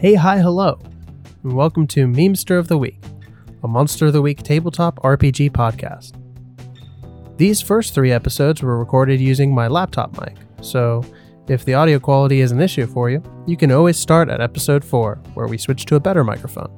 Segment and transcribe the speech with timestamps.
[0.00, 0.78] Hey, hi, hello,
[1.42, 3.04] and welcome to Memester of the Week,
[3.62, 6.14] a Monster of the Week tabletop RPG podcast.
[7.36, 11.04] These first three episodes were recorded using my laptop mic, so
[11.48, 14.82] if the audio quality is an issue for you, you can always start at episode
[14.82, 16.72] 4, where we switch to a better microphone.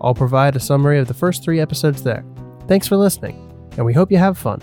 [0.00, 2.24] I'll provide a summary of the first three episodes there.
[2.66, 3.36] Thanks for listening,
[3.76, 4.60] and we hope you have fun.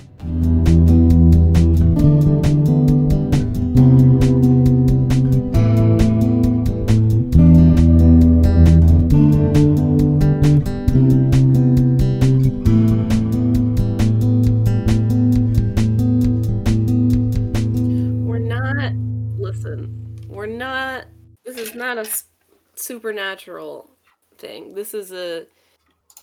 [23.09, 23.89] Supernatural
[24.37, 24.73] thing.
[24.75, 25.45] This is a.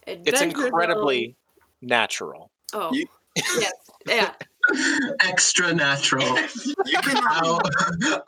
[0.06, 1.36] It's Adventure incredibly
[1.82, 2.50] natural.
[2.72, 2.92] Oh.
[2.92, 3.72] you- yes.
[4.06, 4.32] Yeah.
[5.24, 6.38] extra natural.
[6.86, 7.60] You can all,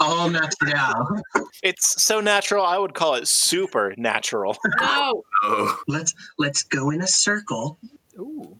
[0.01, 1.21] all natural.
[1.63, 4.57] It's so natural, I would call it supernatural.
[4.81, 5.23] No.
[5.45, 7.79] Oh, Let's let's go in a circle
[8.19, 8.59] Ooh.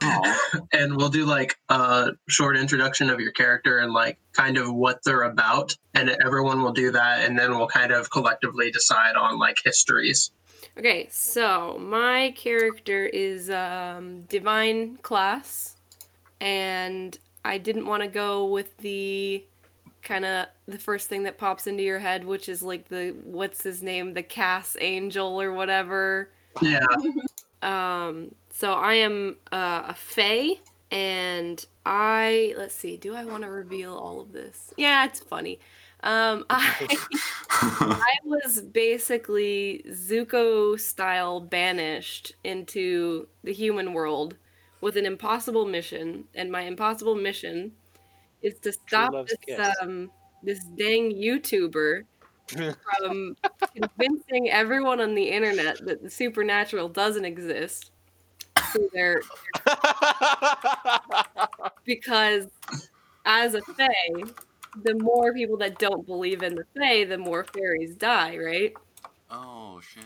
[0.72, 5.02] and we'll do like a short introduction of your character and like kind of what
[5.04, 5.76] they're about.
[5.94, 10.30] And everyone will do that and then we'll kind of collectively decide on like histories.
[10.78, 15.76] Okay, so my character is um, divine class,
[16.38, 19.42] and I didn't want to go with the
[20.02, 23.62] kind of the first thing that pops into your head, which is like the what's
[23.62, 26.28] his name, the Cass Angel or whatever.
[26.60, 26.84] Yeah.
[27.62, 33.50] Um, so I am uh, a Fae, and I let's see, do I want to
[33.50, 34.72] reveal all of this?
[34.78, 35.60] Yeah, it's funny.
[36.02, 36.96] Um, I
[37.50, 44.36] I was basically Zuko style banished into the human world
[44.80, 47.72] with an impossible mission, and my impossible mission
[48.42, 49.60] is to stop this kiss.
[49.82, 50.10] um
[50.42, 52.04] this dang YouTuber
[52.48, 53.36] from
[53.74, 57.90] convincing everyone on the internet that the supernatural doesn't exist.
[58.72, 59.22] So they're
[61.84, 62.46] because
[63.24, 63.88] as a fae,
[64.82, 68.74] the more people that don't believe in the fae, the more fairies die, right?
[69.30, 70.02] oh shit.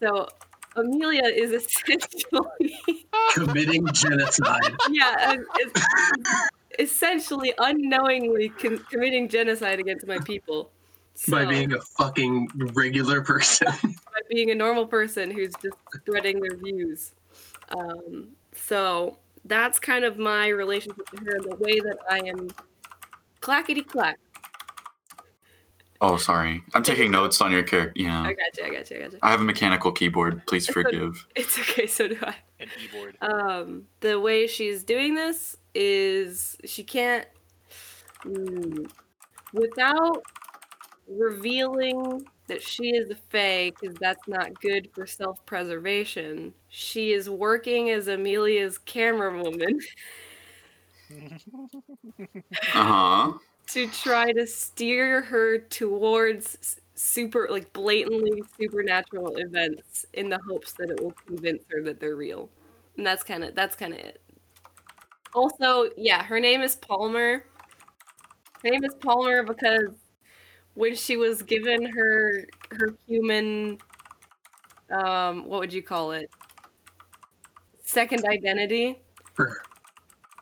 [0.00, 0.28] So
[0.76, 2.78] Amelia is essentially
[3.34, 4.74] Committing genocide.
[4.90, 5.80] yeah, it's
[6.78, 10.70] essentially unknowingly con- committing genocide against my people.
[11.28, 13.68] By being a fucking regular person.
[13.82, 17.12] by being a normal person who's just spreading their views.
[17.76, 22.48] Um, so that's kind of my relationship to her, the way that I am
[23.40, 24.18] clackety clack.
[26.00, 26.62] Oh, sorry.
[26.74, 27.92] I'm taking notes on your character.
[27.94, 28.22] Yeah.
[28.22, 29.18] I got you, I got you, I got you.
[29.22, 30.44] I have a mechanical keyboard.
[30.46, 31.26] Please forgive.
[31.36, 32.34] It's okay, so do I.
[32.58, 33.16] An e-board.
[33.20, 37.26] Um, the way she's doing this is she can't,
[38.24, 38.90] mm,
[39.52, 40.24] without
[41.18, 47.30] revealing that she is a fae, because that's not good for self preservation, she is
[47.30, 49.80] working as Amelia's camera woman
[52.74, 53.32] Uh huh.
[53.68, 60.90] to try to steer her towards super, like blatantly supernatural events in the hopes that
[60.90, 62.48] it will convince her that they're real.
[62.96, 64.20] And that's kind of that's kind of it.
[65.34, 67.44] Also, yeah, her name is Palmer.
[68.62, 69.90] Her name is Palmer because
[70.74, 73.78] when she was given her her human
[74.90, 76.30] um what would you call it?
[77.84, 79.00] Second identity.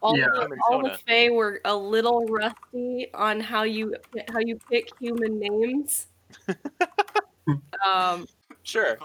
[0.03, 0.27] All, Yeah.
[0.33, 3.95] the, Human all the Fae were a little rusty on how you
[4.33, 6.07] how you pick human names.
[7.87, 8.27] um,
[8.63, 8.99] Sure.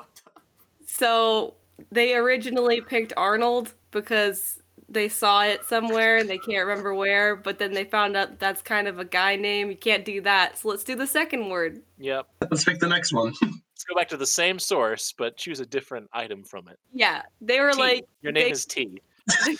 [0.86, 1.56] so
[1.92, 7.58] they originally picked Arnold because they saw it somewhere and they can't remember where, but
[7.60, 9.70] then they found out that's kind of a guy name.
[9.70, 10.60] You can't do that.
[10.60, 11.82] So let's do the second word.
[11.98, 12.28] Yep.
[12.50, 13.34] Let's pick the next one.
[13.76, 16.80] Let's go back to the same source, but choose a different item from it.
[16.94, 17.78] Yeah, they were T.
[17.80, 19.02] like, Your name they- is T.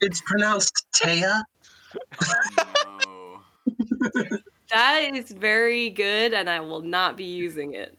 [0.00, 1.42] It's pronounced Taya.
[2.18, 3.40] Oh,
[4.16, 4.38] no.
[4.72, 7.96] that is very good, and I will not be using it.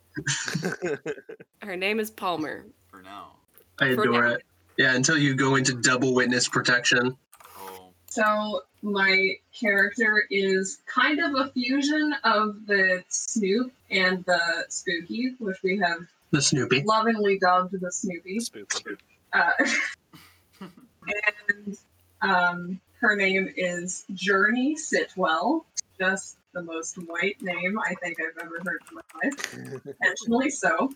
[1.62, 2.66] Her name is Palmer.
[2.88, 3.38] For now.
[3.80, 4.32] I For adore now.
[4.34, 4.44] it.
[4.78, 7.18] Yeah, until you go into double witness protection.
[8.10, 15.58] So my character is kind of a fusion of the Snoop and the Spooky, which
[15.64, 16.00] we have
[16.32, 16.84] The Snoopy.
[16.84, 18.40] lovingly dubbed the Snoopy.
[18.40, 18.96] Spooky.
[19.34, 19.52] Uh,
[20.62, 21.78] and
[22.22, 25.66] um, her name is Journey Sitwell.
[26.00, 29.54] Just the most white name I think I've ever heard in my life.
[30.02, 30.92] Intentionally so.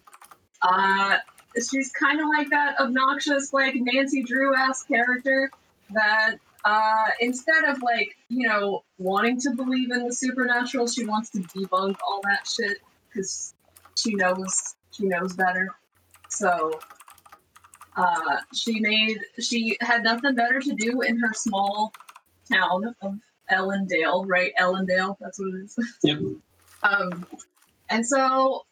[0.62, 1.18] Uh,
[1.56, 5.51] she's kind of like that obnoxious, like Nancy Drew ass character
[5.92, 11.30] that uh, instead of like you know wanting to believe in the supernatural, she wants
[11.31, 12.77] to debunk all that shit.
[13.09, 13.53] because
[13.95, 15.75] she knows she knows better.
[16.30, 16.80] So
[17.95, 21.94] uh, she made she had nothing better to do in her small
[22.51, 23.15] town of
[23.51, 24.53] Ellendale, right?
[24.59, 25.77] Ellendale, that's what it is.
[26.03, 26.19] Yep.
[26.83, 27.25] Um,
[27.89, 28.65] and so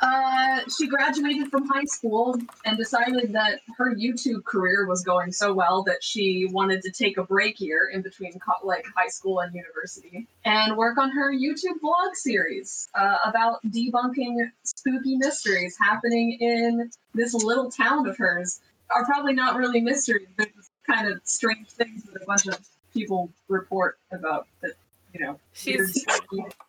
[0.00, 5.54] uh, she graduated from high school and decided that her YouTube career was going so
[5.54, 9.40] well that she wanted to take a break year in between co- like high school
[9.40, 16.36] and university and work on her YouTube vlog series uh, about debunking spooky mysteries happening
[16.40, 18.60] in this little town of hers.
[18.94, 20.48] Are probably not really mysteries, but
[20.88, 22.58] kind of strange things that a bunch of
[22.94, 24.72] people report about that
[25.12, 25.40] you know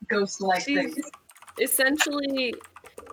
[0.09, 0.95] ghost-like things.
[1.59, 2.53] Essentially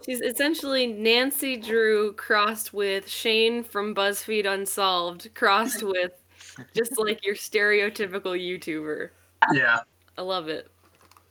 [0.05, 6.13] she's essentially Nancy Drew crossed with Shane from BuzzFeed Unsolved crossed with
[6.75, 9.11] just like your stereotypical YouTuber.
[9.53, 9.81] Yeah.
[10.17, 10.69] I love it.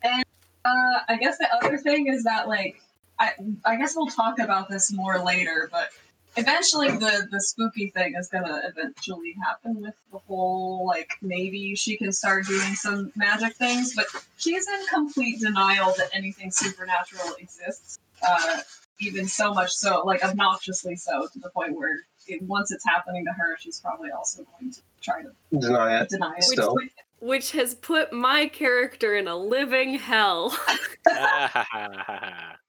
[0.04, 0.26] And
[0.66, 2.82] uh, I guess the other thing is that like
[3.20, 3.32] I
[3.66, 5.90] I guess we'll talk about this more later, but
[6.38, 11.98] eventually the the spooky thing is gonna eventually happen with the whole like maybe she
[11.98, 14.06] can start doing some magic things, but
[14.38, 18.00] she's in complete denial that anything supernatural exists.
[18.28, 18.60] Uh,
[19.00, 23.26] even so much so, like obnoxiously so, to the point where it, once it's happening
[23.26, 26.10] to her, she's probably also going to try to Deny it.
[26.10, 26.44] deny it.
[26.44, 26.76] Still.
[26.76, 30.58] Which- Which has put my character in a living hell.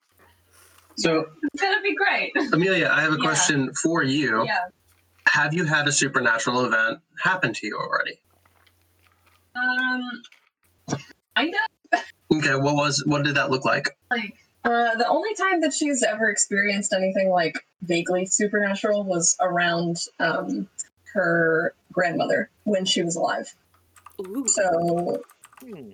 [0.97, 2.33] So, It's gonna be great.
[2.53, 3.23] Amelia, I have a Yeah.
[3.23, 4.45] question for you.
[4.47, 4.67] yeah.
[5.27, 8.21] Have you had a supernatural event happen to you already?
[9.57, 10.03] Um.
[11.37, 11.55] Kind
[11.93, 12.01] of.
[12.33, 13.89] Okay, what was what did that look like?
[14.11, 19.97] like uh, the only time that she's ever experienced anything like vaguely supernatural was around
[20.21, 20.69] um,
[21.13, 23.53] her grandmother when she was alive.
[24.21, 24.45] Ooh.
[24.47, 25.23] So,
[25.63, 25.93] Hmm.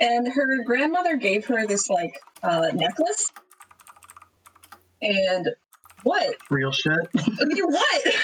[0.00, 3.30] and her grandmother gave her this like uh, necklace.
[5.02, 5.48] And
[6.02, 6.36] what?
[6.50, 6.92] Real shit.
[7.18, 8.14] I mean, what?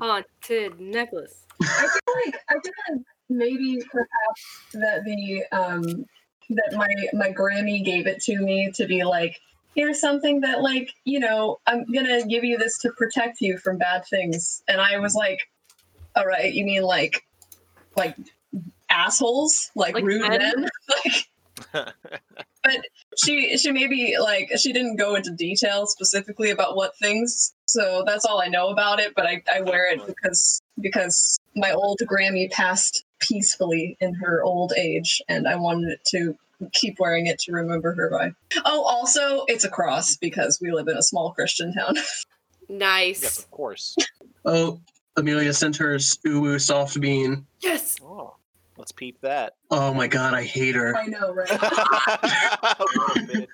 [0.00, 1.46] Haunted necklace.
[1.62, 5.82] I feel like I feel like maybe perhaps that the um
[6.50, 9.40] that my my Grammy gave it to me to be like
[9.76, 13.76] here's something that like you know i'm gonna give you this to protect you from
[13.78, 15.40] bad things and i was like
[16.16, 17.24] all right you mean like
[17.96, 18.16] like
[18.90, 20.40] assholes like, Like rude men?
[20.40, 20.68] men
[21.04, 21.28] like
[21.72, 22.80] but
[23.16, 28.24] she she maybe like she didn't go into detail specifically about what things so that's
[28.24, 32.50] all i know about it but i, I wear it because because my old grammy
[32.50, 36.36] passed peacefully in her old age and i wanted it to
[36.72, 38.32] keep wearing it to remember her by
[38.64, 41.96] oh also it's a cross because we live in a small christian town
[42.68, 43.22] Nice.
[43.22, 43.96] yes, of course.
[44.44, 44.80] Oh,
[45.16, 47.46] Amelia sent her uwu soft bean.
[47.60, 47.96] Yes.
[48.02, 48.35] Oh,
[48.76, 49.54] let's peep that.
[49.70, 50.96] Oh my god, I hate her.
[50.96, 53.46] i know right Little oh, bitch.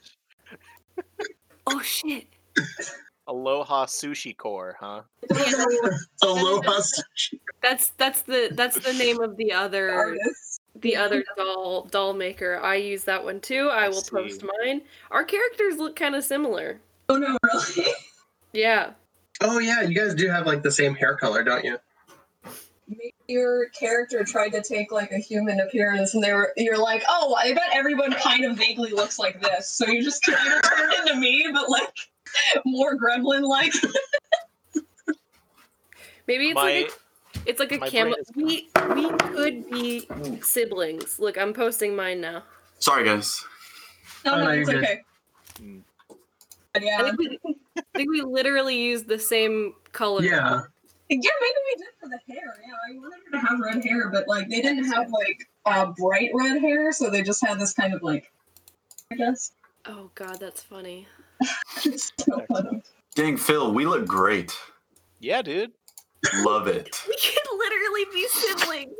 [1.66, 2.26] Oh shit.
[3.28, 5.02] Aloha sushi core, huh?
[6.22, 6.80] Aloha.
[6.80, 7.38] sushi.
[7.62, 12.58] That's that's the that's the name of the other artists the other doll doll maker.
[12.62, 13.68] I use that one too.
[13.70, 14.10] I I will see.
[14.10, 14.82] post mine.
[15.10, 16.80] Our characters look kind of similar.
[17.08, 17.92] oh no really
[18.52, 18.90] Yeah.
[19.40, 21.78] Oh yeah, you guys do have like the same hair color, don't you?
[22.98, 27.02] Maybe your character tried to take like a human appearance and they were you're like
[27.08, 30.62] oh i bet everyone kind of vaguely looks like this so you just kind of
[30.62, 31.94] turned into me but like
[32.64, 33.72] more gremlin like
[36.28, 36.90] Maybe it's My like
[37.36, 38.14] a, it's like a my camo.
[38.36, 40.08] We we could be
[40.40, 41.18] siblings.
[41.18, 42.44] Look, I'm posting mine now.
[42.78, 43.44] Sorry, guys.
[44.24, 44.84] no Oh, no no, it's you're good.
[44.88, 45.02] okay
[45.58, 45.78] Hmm.
[46.74, 47.38] I yeah think we,
[47.76, 50.22] I think we literally used the same color.
[50.22, 50.62] Yeah.
[51.08, 54.08] Yeah maybe we did for the hair yeah i wanted her to have red hair
[54.10, 57.72] but like they didn't have like uh, bright red hair so they just had this
[57.74, 58.30] kind of like
[59.10, 59.52] i guess
[59.84, 61.08] Oh god, that's funny.
[61.84, 62.82] it's so funny
[63.16, 64.56] Dang, Phil, we look great.
[65.18, 65.72] Yeah, dude.
[66.36, 66.88] Love it.
[67.08, 68.94] We can literally be siblings.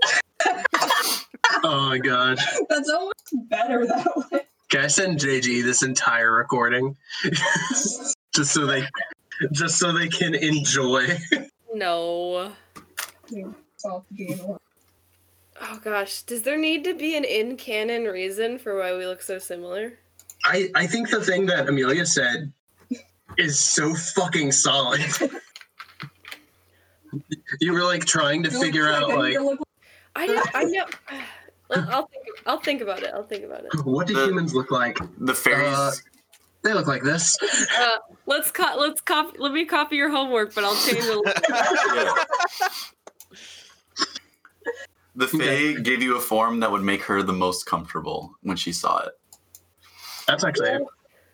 [1.65, 2.39] Oh my god.
[2.69, 3.15] that's almost
[3.49, 4.41] better that way
[4.71, 6.97] Can I send JG this entire recording?
[8.35, 8.85] just so they
[9.53, 11.17] just so they can enjoy.
[11.75, 12.53] No.
[13.77, 14.57] Soft game.
[15.61, 19.23] Oh gosh, does there need to be an in canon reason for why we look
[19.23, 19.99] so similar?
[20.45, 22.53] I, I think the thing that Amelia said
[23.39, 25.01] is so fucking solid.
[27.61, 29.37] you were like trying to figure out like
[30.17, 30.85] I don't, I know.
[31.71, 32.27] I'll I'll think.
[32.47, 33.11] I'll think about it.
[33.15, 33.71] I'll think about it.
[33.87, 34.99] what do The- humans look like?
[35.19, 35.73] The fairies.
[35.75, 35.93] Uh,
[36.63, 37.37] They look like this.
[37.79, 39.39] Uh, let's co- let's copy.
[39.39, 41.25] Let me copy your homework, but I'll change a little.
[41.95, 42.15] yeah.
[45.15, 48.73] The Fae gave you a form that would make her the most comfortable when she
[48.73, 49.13] saw it.
[50.27, 50.79] That's actually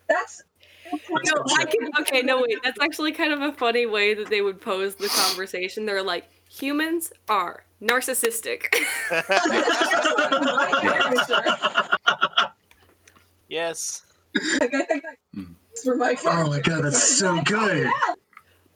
[0.09, 0.43] That's
[0.91, 2.59] No, I can, okay, no, wait.
[2.65, 5.87] That's actually kind of a funny way that they would pose the conversation.
[5.87, 8.75] They're like, humans are narcissistic.
[13.49, 14.03] yes.
[14.61, 17.91] Like, I think that's for my Oh my god, that's so good.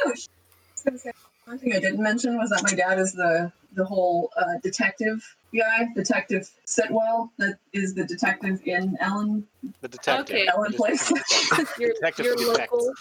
[0.05, 1.13] Oh, sh- I was gonna say,
[1.45, 5.23] One thing I didn't mention was that my dad is the the whole uh, detective
[5.57, 9.47] guy, Detective Sitwell, that is the detective in Ellen.
[9.81, 10.35] The detective.
[10.37, 10.49] Okay.
[10.53, 11.09] Ellen Place.
[11.09, 11.69] detective.
[11.79, 12.73] your Detective your detects.
[12.73, 12.93] local.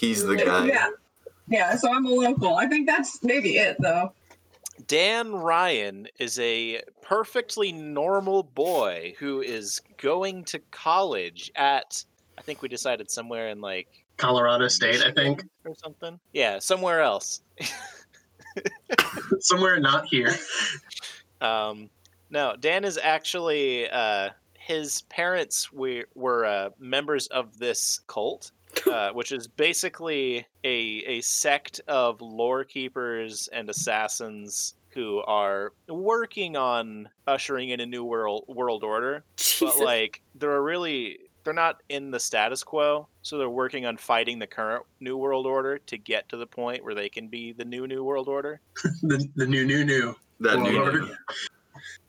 [0.00, 0.66] He's the guy.
[0.66, 0.88] Yeah,
[1.48, 1.76] yeah.
[1.76, 2.56] So I'm a local.
[2.56, 4.12] I think that's maybe it though.
[4.88, 12.04] Dan Ryan is a perfectly normal boy who is going to college at
[12.38, 15.44] I think we decided somewhere in like Colorado State, I think.
[15.64, 16.18] or something.
[16.32, 17.42] Yeah, somewhere else.
[19.40, 20.34] Somewhere not here.
[21.40, 21.88] Um,
[22.30, 28.50] no, Dan is actually uh, his parents were were uh, members of this cult,
[28.86, 36.56] uh, which is basically a a sect of lore keepers and assassins who are working
[36.56, 39.24] on ushering in a new world world order.
[39.36, 39.60] Jesus.
[39.60, 44.38] But like they're really they're not in the status quo, so they're working on fighting
[44.38, 47.64] the current new world order to get to the point where they can be the
[47.64, 48.60] new new world order.
[49.02, 50.14] The, the new, new, new.
[50.40, 51.00] That World new Order.
[51.00, 51.16] dude.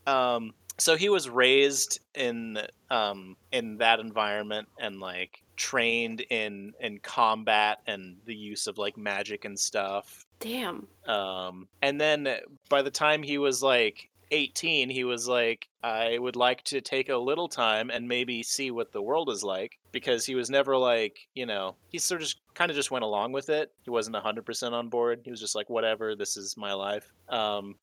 [0.08, 2.60] um so he was raised in
[2.90, 8.98] um in that environment and like trained in in combat and the use of like
[8.98, 10.26] magic and stuff.
[10.40, 10.88] Damn.
[11.06, 12.30] um and then
[12.70, 17.10] by the time he was like 18 he was like i would like to take
[17.10, 20.78] a little time and maybe see what the world is like because he was never
[20.78, 23.72] like you know he sort of just kind of just went along with it.
[23.84, 25.22] He wasn't 100% on board.
[25.24, 27.12] He was just like whatever this is my life.
[27.30, 27.76] Um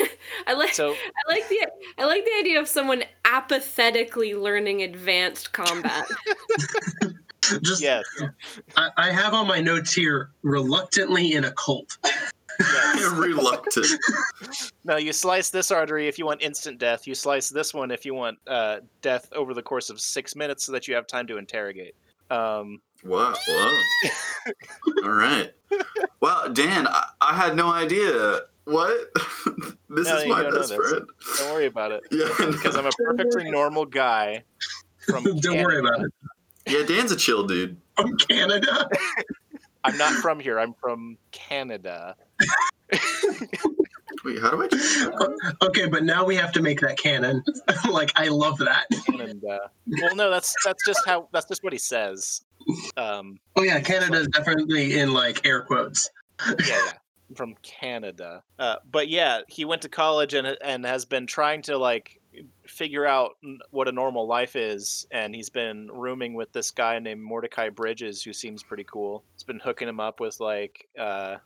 [0.46, 1.66] I like so I like the
[1.98, 6.06] I like the idea of someone apathetically learning advanced combat.
[7.62, 8.04] Just, yes
[8.76, 11.98] I, I have on my notes here, reluctantly in a cult.
[12.60, 13.86] yes Reluctant.
[14.84, 17.06] No, you slice this artery if you want instant death.
[17.06, 20.64] You slice this one if you want uh, death over the course of six minutes,
[20.64, 21.94] so that you have time to interrogate.
[22.30, 23.34] Um, Wow.
[23.48, 23.80] Wow.
[25.04, 25.52] All right.
[26.20, 28.40] Wow, Dan, I, I had no idea.
[28.64, 29.12] What?
[29.88, 31.06] this No, is my best friend.
[31.38, 32.28] don't worry about it, Yeah.
[32.38, 34.44] because I'm a perfectly normal guy.
[35.06, 36.12] From Don't worry about it.
[36.68, 37.76] yeah, Dan's a chill dude.
[37.96, 38.88] From Canada.
[39.82, 40.60] I'm not from here.
[40.60, 42.14] I'm from Canada.
[44.24, 45.56] Wait, how do I change that?
[45.62, 47.42] Okay, but now we have to make that canon.
[47.90, 48.84] like, I love that.
[49.06, 49.70] Canada.
[50.00, 52.42] Well, no, that's that's just how that's just what he says.
[52.96, 56.08] Um, Oh yeah, Canada is definitely in like air quotes.
[56.46, 56.92] yeah, yeah.
[57.32, 58.42] I'm from Canada.
[58.58, 62.20] Uh, but yeah, he went to college and and has been trying to like
[62.66, 63.36] figure out
[63.70, 68.22] what a normal life is, and he's been rooming with this guy named Mordecai Bridges,
[68.22, 69.24] who seems pretty cool.
[69.34, 71.36] He's been hooking him up with like uh,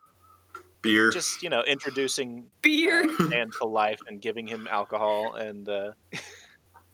[0.83, 1.11] Beer.
[1.11, 3.03] just you know introducing Beer.
[3.33, 5.93] and to life and giving him alcohol and uh,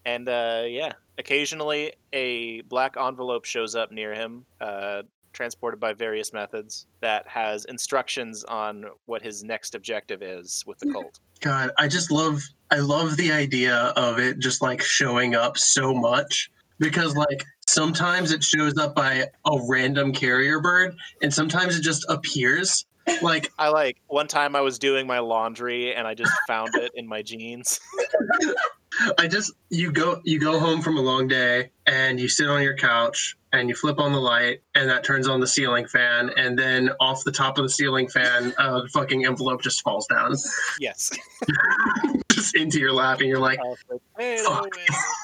[0.05, 6.33] and uh, yeah, occasionally a black envelope shows up near him, uh, transported by various
[6.33, 11.21] methods that has instructions on what his next objective is with the cult.
[11.41, 15.93] God, I just love I love the idea of it just like showing up so
[15.93, 21.83] much because like sometimes it shows up by a random carrier bird and sometimes it
[21.83, 22.87] just appears.
[23.21, 26.93] Like I like one time I was doing my laundry and I just found it
[26.95, 27.81] in my jeans.
[29.19, 32.63] I just you go you go home from a long day and you sit on
[32.63, 36.31] your couch and you flip on the light and that turns on the ceiling fan
[36.37, 40.35] and then off the top of the ceiling fan a fucking envelope just falls down
[40.79, 41.11] Yes.
[42.33, 44.63] just into your lap and you're like I was like, "Hey, Fuck.
[44.63, 44.75] went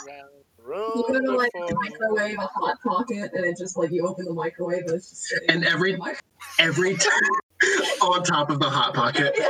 [0.08, 3.76] round the road You go to like before." microwave a hot pocket, and it just
[3.76, 6.16] like you open the microwave and it's just sitting And every- in the
[6.58, 7.12] every time
[8.00, 9.36] on top of the hot pocket.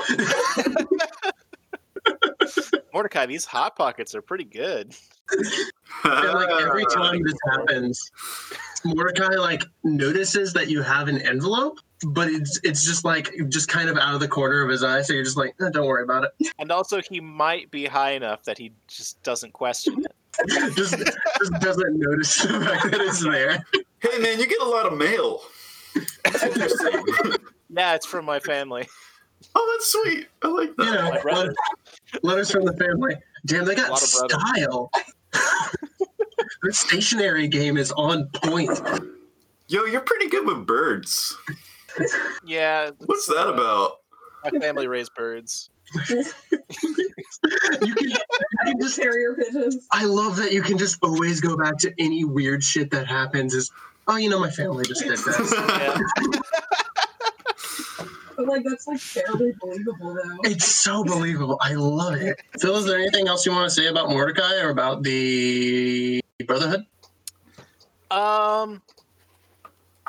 [2.99, 4.93] Mordecai, these hot pockets are pretty good.
[6.03, 8.11] And like every time this happens,
[8.85, 13.89] Mordecai like notices that you have an envelope, but it's it's just like just kind
[13.89, 15.03] of out of the corner of his eye.
[15.03, 16.53] So you're just like, "Eh, don't worry about it.
[16.59, 20.75] And also, he might be high enough that he just doesn't question it.
[20.75, 23.65] just just doesn't notice the fact that it's there.
[24.01, 25.43] Hey man, you get a lot of mail.
[26.25, 27.05] That's interesting.
[27.71, 28.89] Yeah, it's from my family.
[29.55, 30.29] Oh, that's sweet.
[30.43, 30.95] I like You that.
[31.05, 31.55] know, My brother.
[32.23, 33.17] letters from the family.
[33.47, 34.43] Damn, they got A lot of brothers.
[34.57, 34.91] style.
[36.63, 38.81] Their stationary game is on point.
[39.69, 41.37] Yo, you're pretty good with birds.
[42.45, 42.91] Yeah.
[43.07, 43.99] What's that about?
[44.45, 45.71] My family raised birds.
[46.09, 46.25] You
[47.95, 48.17] can, you
[48.65, 49.87] can just carrier pigeons.
[49.91, 53.55] I love that you can just always go back to any weird shit that happens.
[53.55, 53.71] Is
[54.07, 55.55] oh, you know, my family just did this.
[58.39, 58.45] Yeah.
[58.45, 60.51] But like that's like fairly believable though.
[60.51, 61.59] It's so believable.
[61.61, 62.41] I love it.
[62.61, 66.87] Phil, is there anything else you want to say about Mordecai or about the Brotherhood?
[68.11, 68.81] Um,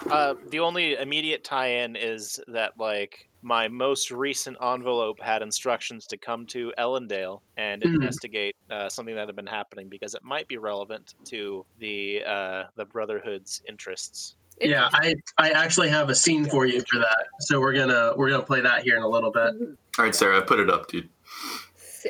[0.09, 6.17] uh, the only immediate tie-in is that like my most recent envelope had instructions to
[6.17, 7.95] come to Ellendale and Mhm.
[7.95, 12.63] investigate uh, something that had been happening because it might be relevant to the uh,
[12.75, 14.35] the Brotherhood's interests.
[14.61, 17.25] Yeah, I I actually have a scene for you for that.
[17.39, 19.53] So we're gonna we're gonna play that here in a little bit.
[19.97, 21.09] All right, Sarah, I put it up, dude.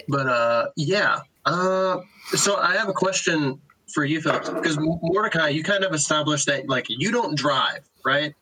[0.07, 1.19] But uh, yeah.
[1.45, 1.99] Uh,
[2.33, 3.59] so I have a question
[3.93, 8.33] for you, Phil, because Mordecai, you kind of established that like you don't drive, right?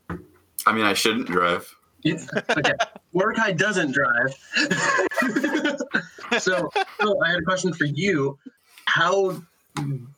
[0.66, 1.74] I mean, I shouldn't drive.
[2.04, 2.74] You- okay.
[3.14, 4.36] Mordecai doesn't drive.
[6.40, 8.38] so, so I had a question for you.
[8.86, 9.42] How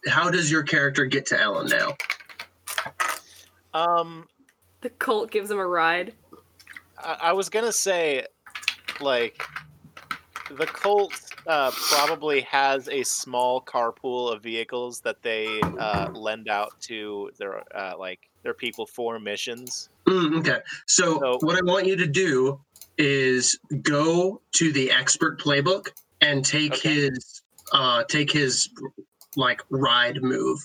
[0.08, 1.96] how does your character get to Ellendale?
[3.73, 4.27] Um,
[4.81, 6.13] The cult gives him a ride.
[6.97, 8.25] I, I was gonna say,
[9.01, 9.43] like,
[10.51, 11.13] the cult
[11.47, 17.63] uh, probably has a small carpool of vehicles that they uh, lend out to their
[17.77, 19.89] uh, like their people for missions.
[20.07, 20.59] Mm, okay.
[20.88, 22.59] So, So- what I want you to do
[22.97, 25.89] is go to the expert playbook
[26.21, 26.93] and take Okay.
[26.95, 28.69] his uh take his
[29.35, 30.59] like ride move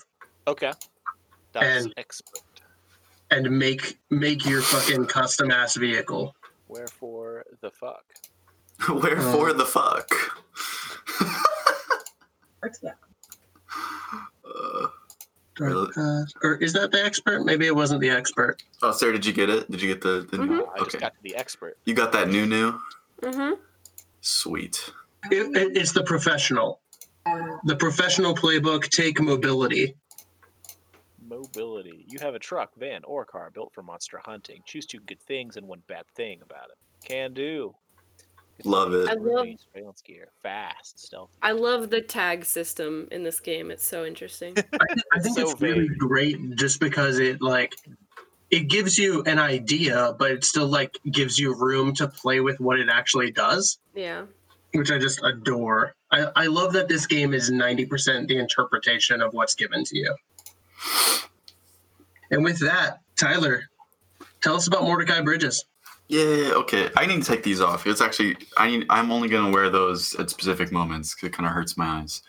[0.49, 0.73] Okay,
[1.53, 2.41] that's And- expert.
[3.31, 6.35] And make make your fucking custom ass vehicle.
[6.69, 8.05] Wherefore the fuck?
[8.89, 9.53] Wherefore Uh.
[9.55, 10.09] the fuck?
[12.61, 12.97] What's that?
[14.47, 14.89] Uh,
[15.61, 17.45] Uh, or is that the expert?
[17.45, 18.63] Maybe it wasn't the expert.
[18.83, 19.71] oh, Sarah, did you get it?
[19.71, 20.27] Did you get the?
[20.31, 20.67] the Mhm.
[20.75, 21.77] I just Okay, got the expert.
[21.85, 22.79] you got that new new.
[23.23, 23.53] Mm-hmm.
[24.21, 24.91] Sweet.
[25.31, 26.81] It, it- it's the professional.
[27.65, 28.89] The professional playbook.
[28.91, 29.95] Take mobility.
[31.45, 32.05] Mobility.
[32.09, 34.63] You have a truck, van, or car built for monster hunting.
[34.67, 37.09] Choose two good things and one bad thing about it.
[37.09, 37.75] Can do.
[38.57, 39.09] Good Love it.
[39.09, 40.29] I love- Surveillance gear.
[40.43, 41.33] Fast, stealthy.
[41.43, 43.71] I love the tag system in this game.
[43.71, 44.55] It's so interesting.
[45.13, 47.75] I think so it's really great just because it like
[48.51, 52.61] it gives you an idea, but it still like gives you room to play with
[52.61, 54.27] what it actually does, yeah.
[54.73, 55.95] which I just adore.
[56.13, 60.15] I, I love that this game is 90% the interpretation of what's given to you.
[62.35, 63.63] And with that, Tyler,
[64.43, 65.65] tell us about Mordecai Bridges.
[66.09, 66.51] Yeah.
[66.55, 66.91] Okay.
[66.97, 67.87] I need to take these off.
[67.87, 68.87] It's actually I need.
[68.91, 72.23] I'm only gonna wear those at specific moments 'cause it kind of hurts my eyes.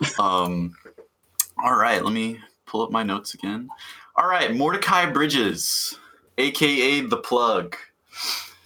[0.18, 0.74] Um.
[1.62, 2.02] all right.
[2.02, 3.68] Let me pull up my notes again.
[4.16, 4.54] All right.
[4.56, 5.96] Mordecai Bridges,
[6.38, 7.76] aka the Plug.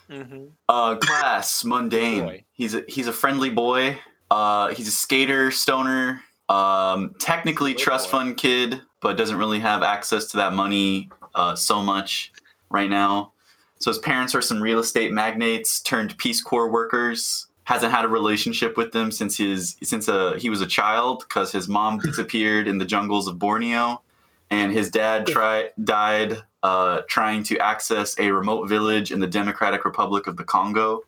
[0.09, 0.45] Mm-hmm.
[0.69, 2.25] Uh, class mundane.
[2.25, 2.45] Boy.
[2.53, 3.99] He's a he's a friendly boy.
[4.31, 6.23] Uh, he's a skater, stoner.
[6.49, 8.19] Um, technically Good trust boy.
[8.19, 12.33] fund kid, but doesn't really have access to that money uh, so much
[12.71, 13.33] right now.
[13.79, 17.47] So his parents are some real estate magnates turned Peace Corps workers.
[17.65, 21.53] Hasn't had a relationship with them since his since uh, he was a child because
[21.53, 24.01] his mom disappeared in the jungles of Borneo,
[24.49, 29.85] and his dad try, died uh, trying to access a remote village in the Democratic
[29.85, 31.03] Republic of the Congo.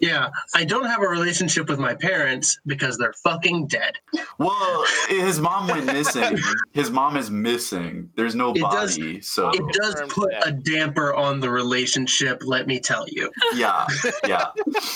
[0.00, 3.94] Yeah, I don't have a relationship with my parents because they're fucking dead.
[4.38, 6.38] Well, his mom went missing.
[6.72, 8.10] His mom is missing.
[8.16, 12.66] There's no It does- body, so It does put a damper on the relationship, let
[12.66, 13.30] me tell you.
[13.54, 13.86] yeah,
[14.26, 14.46] yeah.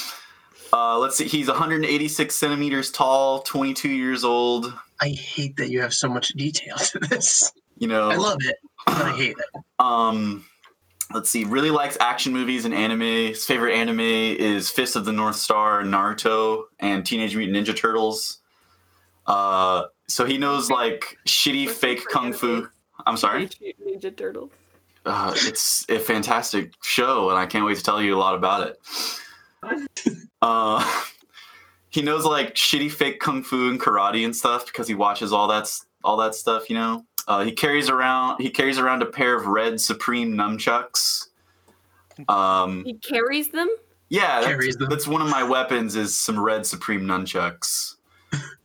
[0.73, 1.27] Uh, let's see.
[1.29, 4.75] He's 186 centimeters tall, 22 years old.
[5.01, 7.53] I hate that you have so much detail to this.
[7.79, 9.61] You know, I love it, but I hate it.
[9.79, 10.45] um,
[11.15, 11.45] let's see.
[11.45, 13.01] Really likes action movies and anime.
[13.01, 18.41] His favorite anime is Fist of the North Star, Naruto, and Teenage Mutant Ninja Turtles.
[19.27, 22.69] Uh, so he knows like shitty fake kung fu.
[23.07, 23.49] I'm sorry.
[23.87, 24.51] Ninja Turtles.
[25.07, 28.69] uh, it's a fantastic show, and I can't wait to tell you a lot about
[28.69, 28.79] it.
[30.43, 30.85] Uh,
[31.89, 35.49] he knows like shitty fake kung fu and karate and stuff because he watches all
[35.49, 35.71] that
[36.03, 36.69] all that stuff.
[36.69, 41.29] You know, uh, he carries around he carries around a pair of red Supreme nunchucks.
[42.29, 43.69] Um, He carries them.
[44.09, 44.89] yeah, that's, Carries them.
[44.89, 47.97] that's one of my weapons is some red Supreme nunchucks.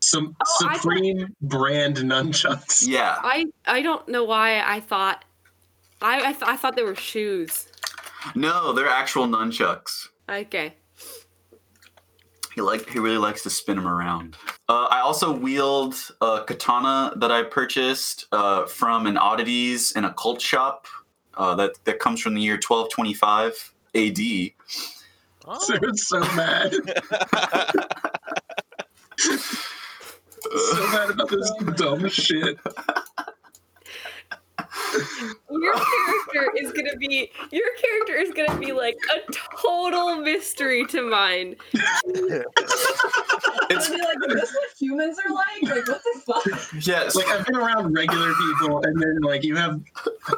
[0.02, 2.86] Some Oh, I thought- supreme brand nunchucks.
[2.88, 5.26] Yeah, I I don't know why I thought
[6.02, 7.68] I I, th- I thought they were shoes.
[8.36, 10.08] no, they're actual nunchucks.
[10.30, 10.76] Okay.
[12.56, 14.36] He like he really likes to spin them around.
[14.70, 20.40] Uh, I also wield a katana that I purchased uh, from an oddities and occult
[20.40, 20.86] shop
[21.34, 24.56] uh, that that comes from the year 1225 A.D.
[25.48, 25.58] Oh.
[25.58, 26.72] Sarah's so mad.
[29.18, 32.60] so mad about this dumb shit.
[35.52, 41.02] Your character is gonna be your character is gonna be like a total mystery to
[41.10, 41.56] mine.
[43.72, 45.62] It's I'd be like, is this what humans are like?
[45.62, 46.84] Like, what the fuck?
[46.86, 47.16] yes.
[47.16, 49.80] like I've been around regular people, and then like you have.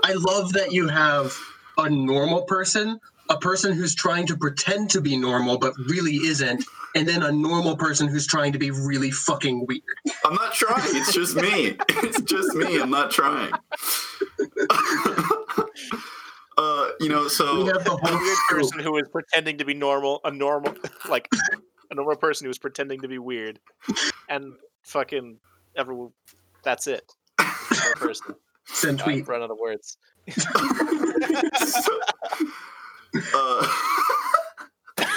[0.04, 1.34] I love that you have
[1.78, 3.00] a normal person,
[3.32, 6.66] a person who's trying to pretend to be normal but really isn't,
[6.96, 9.82] and then a normal person who's trying to be really fucking weird.
[10.26, 10.84] I'm not trying.
[10.98, 11.78] It's just me.
[12.04, 12.82] It's just me.
[12.82, 13.54] I'm not trying.
[16.58, 19.66] uh, you know, so We have the a whole weird person who is pretending to
[19.66, 20.76] be normal, a normal,
[21.08, 21.30] like
[21.90, 23.60] a normal person who is pretending to be weird,
[24.30, 25.38] and fucking
[25.78, 26.12] everyone.
[26.64, 27.10] That's it.
[27.96, 28.36] Person.
[28.66, 29.22] Send God, tweet.
[29.22, 29.98] I've run out of words.
[33.34, 33.68] Uh,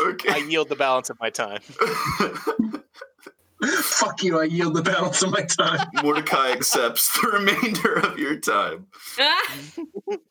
[0.00, 0.30] okay.
[0.30, 1.60] I yield the balance of my time.
[3.82, 4.40] Fuck you!
[4.40, 5.86] I yield the balance of my time.
[6.02, 8.86] Mordecai accepts the remainder of your time.
[9.18, 9.56] Ah,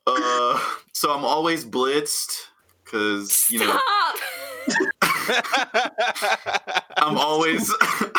[0.07, 0.59] Uh,
[0.93, 2.47] so I'm always blitzed
[2.83, 3.79] because you know
[6.97, 7.71] I'm always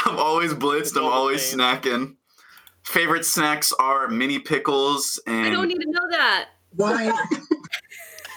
[0.07, 0.97] I'm always blitzed.
[0.97, 2.15] I'm always snacking.
[2.85, 6.51] Favorite snacks are mini pickles and I don't need to know that.
[6.75, 7.11] Why?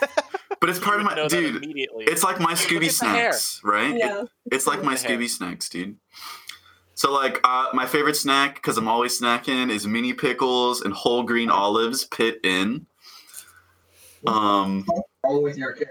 [0.60, 1.56] but it's part of my dude.
[1.62, 2.04] immediately.
[2.06, 3.32] It's like my Scooby at the hair.
[3.32, 3.96] snacks, right?
[3.96, 4.24] Yeah.
[4.50, 5.18] It's like my Look at the hair.
[5.18, 5.96] Scooby snacks, dude.
[6.94, 11.22] So like uh, my favorite snack because I'm always snacking is mini pickles and whole
[11.22, 12.86] green olives pit in.
[14.26, 14.86] Um.
[15.22, 15.90] All with your character.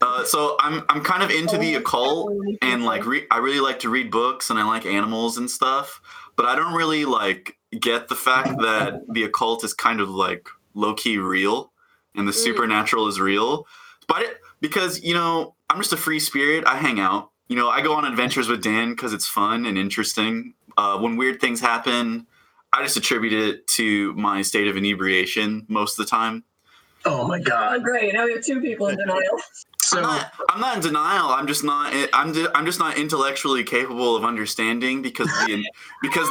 [0.00, 3.78] Uh, so I'm I'm kind of into the occult and like re- I really like
[3.80, 6.00] to read books and I like animals and stuff,
[6.36, 10.46] but I don't really like get the fact that the occult is kind of like
[10.76, 11.72] low key real
[12.14, 12.36] and the Mm.
[12.44, 13.66] supernatural is real.
[14.06, 17.30] But it, because you know I'm just a free spirit, I hang out.
[17.48, 20.54] You know, I go on adventures with Dan because it's fun and interesting.
[20.76, 22.26] Uh, when weird things happen,
[22.72, 26.44] I just attribute it to my state of inebriation most of the time.
[27.04, 27.82] Oh my Oh, god.
[27.82, 28.12] great.
[28.14, 29.20] Now we have two people in denial.
[29.22, 29.42] I'm
[29.78, 31.28] So not, I'm not in denial.
[31.28, 31.92] I'm just not.
[32.12, 32.32] I'm.
[32.34, 35.64] ju- I'm just not intellectually capable of understanding because the
[36.02, 36.28] because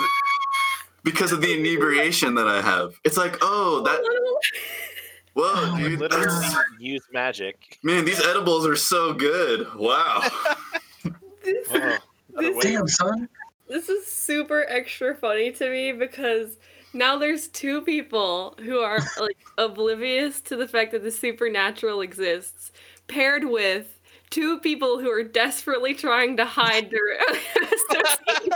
[1.06, 3.00] because of the inebriation that I have.
[3.06, 4.02] It's like, oh, oh that
[5.34, 7.78] whoa, Oh, dude, literally that's- use magic.
[7.84, 9.74] man, these edibles are so good.
[9.76, 10.22] Wow.
[11.44, 11.98] This, Oh,
[12.42, 13.30] This- damn son.
[13.70, 16.58] this is super extra funny to me because
[16.94, 22.72] now there's two people who are like oblivious to the fact that the supernatural exists,
[23.08, 24.00] paired with
[24.32, 27.20] two people who are desperately trying to hide their
[27.62, 28.52] association.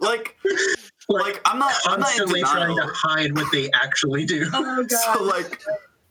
[0.00, 0.36] Like,
[1.08, 1.72] Like, like I'm not.
[1.86, 2.88] I'm not in constantly trying denial.
[2.88, 4.48] to hide what they actually do.
[4.52, 5.16] Oh god.
[5.16, 5.60] So like.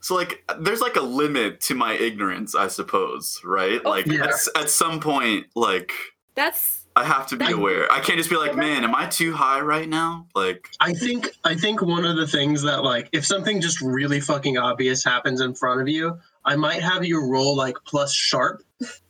[0.01, 3.81] So like, there's like a limit to my ignorance, I suppose, right?
[3.83, 4.25] Oh, Like yeah.
[4.25, 5.91] at, at some point, like
[6.35, 7.91] That's I have to be That- aware.
[7.91, 10.27] I can't just be like, man, am I too high right now?
[10.35, 14.21] Like, I think I think one of the things that like if something just really
[14.21, 18.61] fucking obvious happens in front of you, I might have you roll like plus sharp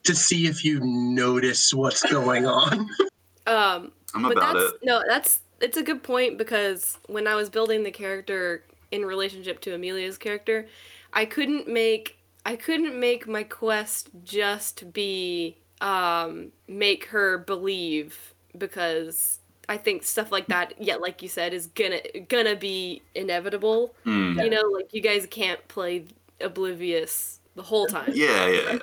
[0.03, 2.89] to see if you notice what's going on.
[3.47, 4.79] um I'm but about that's it.
[4.83, 9.59] no that's it's a good point because when i was building the character in relationship
[9.61, 10.67] to amelia's character
[11.13, 19.39] i couldn't make i couldn't make my quest just be um make her believe because
[19.69, 21.99] i think stuff like that yeah like you said is gonna
[22.29, 24.39] gonna be inevitable Hmm.
[24.39, 26.05] you know like you guys can't play
[26.41, 28.79] oblivious the whole time Yeah, yeah.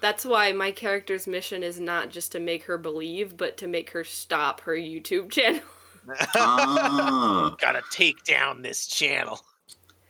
[0.00, 3.90] that's why my character's mission is not just to make her believe, but to make
[3.90, 5.62] her stop her YouTube channel.
[6.36, 7.54] Ah.
[7.60, 9.40] Gotta take down this channel.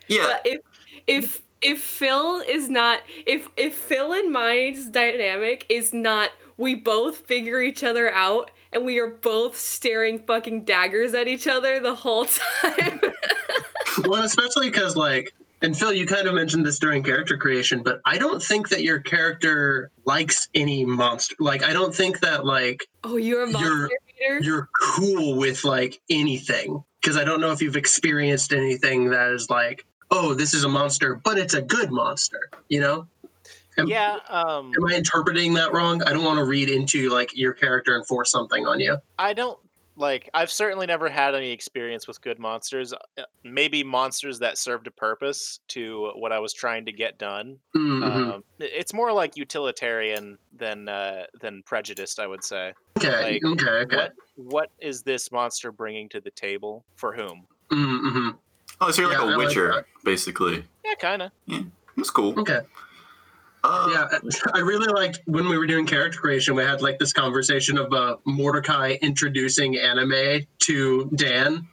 [0.09, 0.27] yeah.
[0.27, 0.61] But if
[1.07, 7.19] if if Phil is not if if Phil and mine's dynamic is not we both
[7.27, 11.95] figure each other out and we are both staring fucking daggers at each other the
[11.95, 13.01] whole time.
[14.05, 15.33] well, especially because like
[15.65, 18.83] and Phil, you kind of mentioned this during character creation, but I don't think that
[18.83, 21.35] your character likes any monster.
[21.39, 23.89] Like I don't think that like oh, you're a monster You're-
[24.21, 24.39] eater?
[24.45, 29.49] you're cool with like anything because I don't know if you've experienced anything that is
[29.51, 32.51] like, oh, this is a monster, but it's a good monster.
[32.69, 33.07] You know?
[33.77, 36.03] Am- Yeah, um, Am I interpreting that wrong?
[36.05, 38.99] I don't want to read into like your character and force something on you.
[39.19, 39.59] I don't
[39.97, 40.29] like.
[40.35, 42.93] I've certainly never had any experience with good monsters.
[42.93, 47.59] Uh, Maybe monsters that served a purpose to what I was trying to get done.
[47.77, 48.03] Mhm.
[48.35, 52.73] Um, it's more like utilitarian than uh, than prejudiced, I would say.
[52.99, 53.97] okay, like, okay, okay.
[53.97, 57.47] What what is this monster bringing to the table for whom?
[57.71, 58.31] Mm-hmm.
[58.81, 59.85] Oh, so you're Yeah, like I a like witcher, that.
[60.05, 60.65] basically.
[60.85, 61.31] Yeah, kind of.
[61.47, 61.63] Yeah,
[61.97, 62.39] That's cool.
[62.41, 62.61] Okay.
[63.65, 64.19] Uh, Yeah,
[64.53, 66.55] I really liked when we were doing character creation.
[66.55, 71.67] We had like this conversation of uh, Mordecai introducing anime to Dan,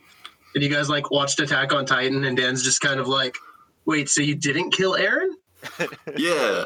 [0.56, 3.38] and you guys like watched Attack on Titan, and Dan's just kind of like,
[3.86, 5.32] "Wait, so you didn't kill Eren?
[6.18, 6.66] Yeah.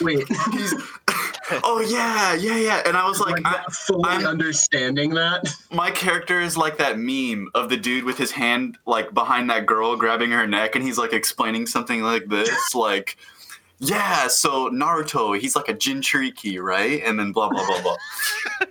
[0.00, 0.72] Wait, He's,
[1.64, 2.82] oh yeah, yeah, yeah.
[2.86, 6.98] And I was like, like, I, fully I'm- understanding that." my character is like that
[6.98, 10.84] meme of the dude with his hand like behind that girl grabbing her neck, and
[10.84, 13.16] he's like explaining something like this, like.
[13.84, 17.02] Yeah, so Naruto, he's like a Jinchuriki, right?
[17.04, 17.96] And then blah blah blah blah.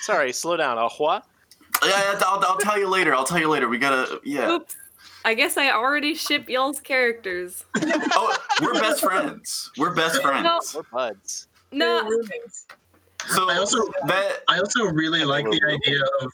[0.00, 0.78] Sorry, slow down.
[0.78, 1.24] A what?
[1.84, 3.14] Yeah, yeah, I'll, I'll tell you later.
[3.14, 3.68] I'll tell you later.
[3.68, 4.50] We gotta, yeah.
[4.50, 4.76] Oops.
[5.24, 7.64] I guess I already ship y'all's characters.
[7.76, 9.70] Oh, we're best friends.
[9.78, 10.74] We're best friends.
[10.74, 11.46] We're buds.
[11.70, 12.22] No.
[13.28, 16.32] So I also that I also really like the idea of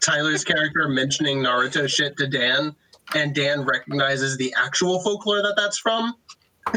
[0.00, 2.74] Tyler's character mentioning Naruto shit to Dan,
[3.14, 6.14] and Dan recognizes the actual folklore that that's from.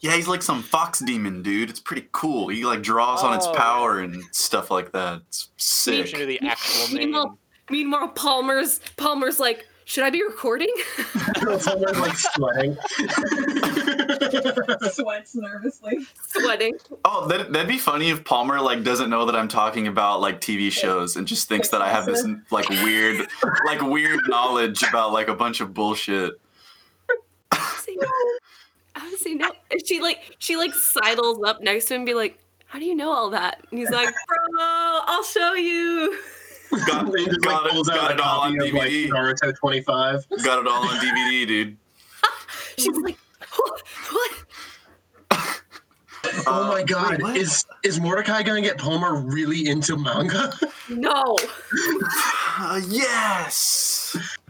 [0.00, 1.70] yeah, he's like some fox demon, dude.
[1.70, 2.48] It's pretty cool.
[2.48, 3.52] He like draws on its Oh.
[3.54, 5.22] power and stuff like that.
[5.28, 6.06] It's sick.
[6.06, 6.96] Change the actual name.
[7.12, 7.38] Meanwhile-
[7.70, 10.72] meanwhile, Palmer's Palmer's like, should I be recording?
[11.58, 12.76] Someone like sweating.
[14.92, 15.98] Sweats nervously.
[16.28, 16.74] Sweating.
[17.04, 20.40] Oh, that, that'd be funny if Palmer like doesn't know that I'm talking about like
[20.40, 23.26] TV shows and just thinks that I have this like weird,
[23.66, 26.40] like weird knowledge about like a bunch of bullshit.
[27.78, 28.06] Say no.
[28.94, 29.52] How does he know?
[29.70, 32.84] And she like she like sidles up next to him and be like, How do
[32.84, 33.60] you know all that?
[33.70, 36.18] And he's like, Bro, I'll show you.
[36.86, 39.08] Got, He just, got it, got it all on copy of, like, DVD.
[39.10, 40.28] Naruto 25.
[40.44, 41.76] Got it all on DVD, dude.
[42.78, 43.18] She's like,
[43.56, 43.82] What?
[44.10, 44.32] what?
[46.46, 47.36] Oh my Uh, god, wait, what?
[47.36, 50.52] is is Mordecai gonna get Palmer really into manga?
[50.88, 51.36] No.
[52.58, 53.99] Uh, yes,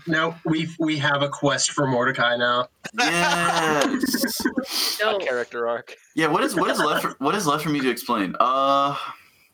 [0.07, 2.69] no, we we have a quest for Mordecai now.
[2.99, 4.41] yes.
[5.01, 5.17] No.
[5.17, 5.97] A character arc.
[6.15, 8.37] Yeah, what is what is left for, what is left for me to explain?
[8.39, 8.95] Uh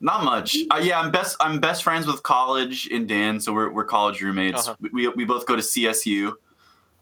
[0.00, 0.56] not much.
[0.70, 4.20] Uh, yeah, I'm best I'm best friends with college and Dan, so we're we're college
[4.20, 4.66] roommates.
[4.68, 4.76] Uh-huh.
[4.92, 6.32] We, we both go to CSU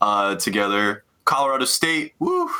[0.00, 1.04] uh together.
[1.24, 2.12] Colorado State.
[2.18, 2.50] Woo.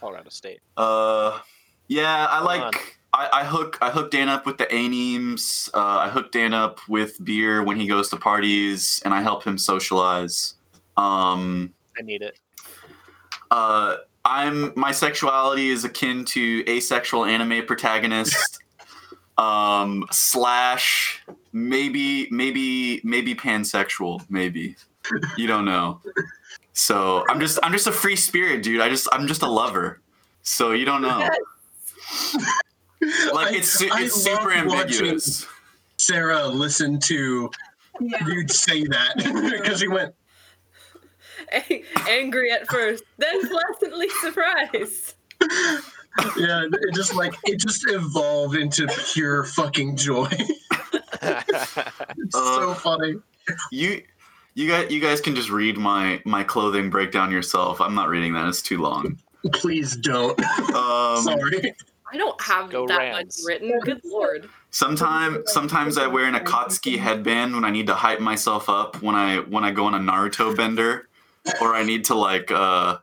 [0.00, 0.60] Colorado State.
[0.76, 1.38] Uh
[1.86, 2.72] yeah, I Come like on.
[3.12, 5.68] I, I hook I hook Dan up with the animes.
[5.74, 9.44] Uh, I hook Dan up with beer when he goes to parties, and I help
[9.44, 10.54] him socialize.
[10.96, 12.38] Um, I need it.
[13.50, 18.62] uh, I'm my sexuality is akin to asexual anime protagonist.
[19.38, 24.76] um, slash maybe maybe maybe pansexual maybe
[25.36, 26.00] you don't know.
[26.72, 28.80] So I'm just I'm just a free spirit, dude.
[28.80, 30.00] I just I'm just a lover.
[30.42, 31.28] So you don't know.
[33.32, 35.46] Like I- it's su- I super love watching ambiguous.
[35.98, 37.50] Sarah listened to
[38.00, 38.26] Yeah.
[38.26, 39.16] you say that
[39.62, 40.14] because he went,
[42.08, 45.14] Angry at first, then pleasantly surprised.
[46.36, 50.28] yeah, it just like it just evolved into pure fucking joy.
[51.22, 53.14] It's so Uh, funny.
[53.70, 54.02] You
[54.54, 57.80] you guys you guys can just read my my clothing breakdown yourself.
[57.80, 58.46] I'm not reading that.
[58.48, 59.18] It's too long.
[59.54, 60.38] Please don't.
[60.74, 61.74] Um, Sorry.
[62.12, 63.42] I don't have Go that Rams.
[63.44, 63.78] much written.
[63.80, 64.48] Good lord.
[64.70, 69.14] Sometime sometimes I wear an Akatsuki headband when I need to hype myself up when
[69.14, 71.08] I when I go on a Naruto bender,
[71.60, 72.98] or I need to like uh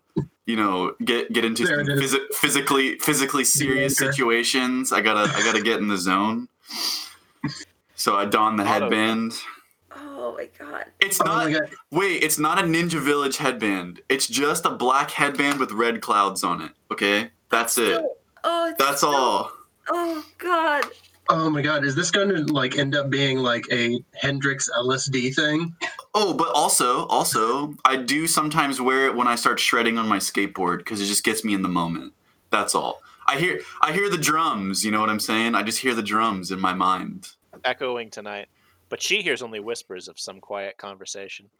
[0.45, 2.13] you know get get into There some it is.
[2.13, 4.91] phys- physically physically serious situations.
[4.91, 6.47] I gotta I gotta get in the zone.
[7.95, 9.33] So I don the headband.
[9.95, 10.85] Oh my god.
[10.99, 11.69] It's Oh not my god.
[11.91, 14.01] Wait, it's not a Ninja Village headband.
[14.09, 16.71] It's just a black headband with red clouds on it.
[16.91, 18.03] Okay, that's it.
[18.47, 19.51] Oh, it's That's so- all.
[19.89, 20.85] Oh god.
[21.29, 21.83] Oh my god.
[21.83, 25.75] Is this going to like end up being like a Hendrix LSD thing?
[26.13, 30.17] Oh, but also, also, I do sometimes wear it when I start shredding on my
[30.17, 32.13] skateboard because it just gets me in the moment.
[32.51, 33.01] That's all.
[33.27, 34.85] I hear, I hear the drums.
[34.85, 35.55] You know what I'm saying?
[35.55, 37.29] I just hear the drums in my mind.
[37.63, 38.47] Echoing tonight.
[38.89, 41.49] But she hears only whispers of some quiet conversation.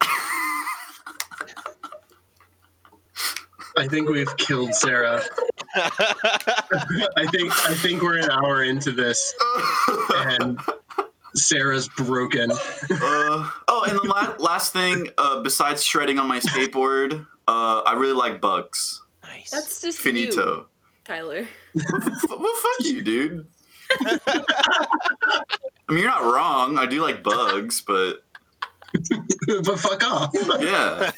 [3.78, 5.22] I think we've killed Sarah.
[5.74, 9.34] I think I think we're an hour into this
[10.14, 10.58] and
[11.34, 12.50] Sarah's broken.
[12.50, 17.92] Uh, oh, and the la- last thing, uh, besides shredding on my skateboard, uh, I
[17.94, 19.02] really like bugs.
[19.22, 19.50] nice.
[19.50, 20.66] That's just you, Finito.
[21.04, 21.46] Tyler.
[21.74, 23.46] Well, fuck you, dude.
[24.26, 24.40] I
[25.90, 26.78] mean, you're not wrong.
[26.78, 28.22] I do like bugs, but
[29.64, 30.30] but fuck off.
[30.60, 31.10] yeah.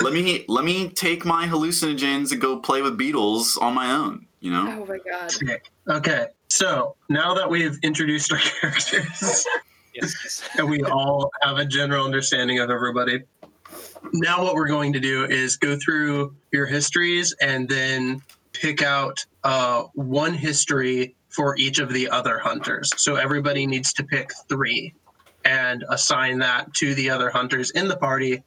[0.00, 4.26] Let me let me take my hallucinogens and go play with beetles on my own.
[4.40, 4.80] You know.
[4.80, 5.32] Oh my god.
[5.88, 6.26] Okay.
[6.48, 9.46] So now that we've introduced our characters
[9.94, 10.48] yes.
[10.58, 13.22] and we all have a general understanding of everybody,
[14.12, 18.20] now what we're going to do is go through your histories and then
[18.52, 22.90] pick out uh, one history for each of the other hunters.
[22.96, 24.94] So everybody needs to pick three.
[25.44, 28.42] and assign that to the other hunters in the party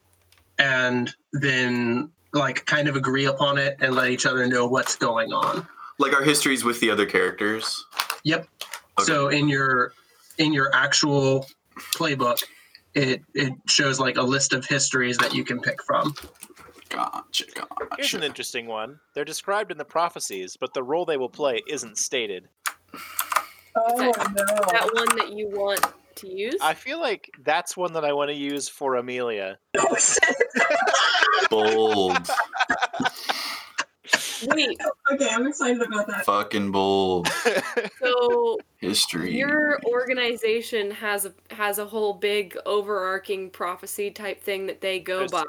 [0.58, 5.32] and then like kind of agree upon it and let each other know what's going
[5.32, 5.66] on.
[5.98, 7.84] Like our histories with the other characters.
[8.24, 8.48] Yep.
[8.98, 9.04] Okay.
[9.04, 9.92] So in your
[10.38, 11.46] in your actual
[11.94, 12.42] playbook,
[12.94, 16.14] it it shows like a list of histories that you can pick from.
[16.88, 17.88] Gotcha, gotcha.
[17.96, 19.00] Here's an interesting one.
[19.14, 22.48] They're described in the prophecies, but the role they will play isn't stated.
[23.76, 24.12] Oh no.
[24.12, 25.84] that one that you want
[26.16, 26.56] to use?
[26.60, 29.58] I feel like that's one that I want to use for Amelia.
[29.78, 30.36] Oh shit.
[31.50, 32.16] Bold.
[34.46, 34.78] Wait,
[35.12, 36.24] Okay, I'm excited about that.
[36.24, 37.28] Fucking bold.
[38.02, 39.34] so History.
[39.36, 45.20] your organization has a has a whole big overarching prophecy type thing that they go
[45.20, 45.44] There's by.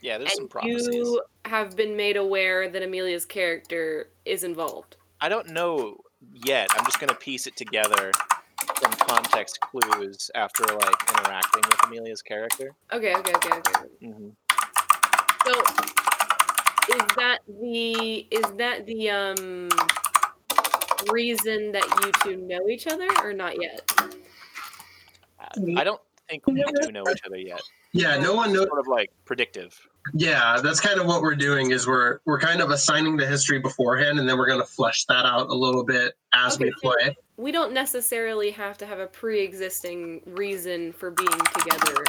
[0.00, 0.88] yeah, there's some and prophecies.
[0.94, 4.96] you have been made aware that Amelia's character is involved.
[5.20, 5.98] I don't know
[6.32, 6.68] yet.
[6.76, 8.27] I'm just gonna piece it together some
[9.08, 12.74] context clues after like interacting with Amelia's character.
[12.92, 13.88] Okay, okay, okay, okay.
[14.02, 14.28] hmm
[15.46, 15.52] So
[16.90, 19.68] is that the is that the um
[21.12, 23.90] reason that you two know each other or not yet?
[25.76, 27.62] I don't think we do know each other yet.
[27.92, 28.66] Yeah, no one knows.
[28.66, 29.78] Sort of like predictive.
[30.14, 31.70] Yeah, that's kind of what we're doing.
[31.70, 35.04] Is we're we're kind of assigning the history beforehand, and then we're going to flesh
[35.06, 37.16] that out a little bit as we Okay, so- play.
[37.36, 42.02] We don't necessarily have to have a pre-existing reason for being together.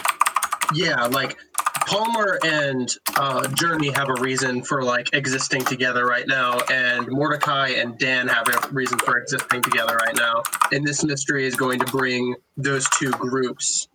[0.73, 1.37] Yeah, like
[1.85, 7.69] Palmer and uh, Journey have a reason for like existing together right now, and Mordecai
[7.69, 10.41] and Dan have a reason for existing together right now.
[10.71, 13.87] And this mystery is going to bring those two groups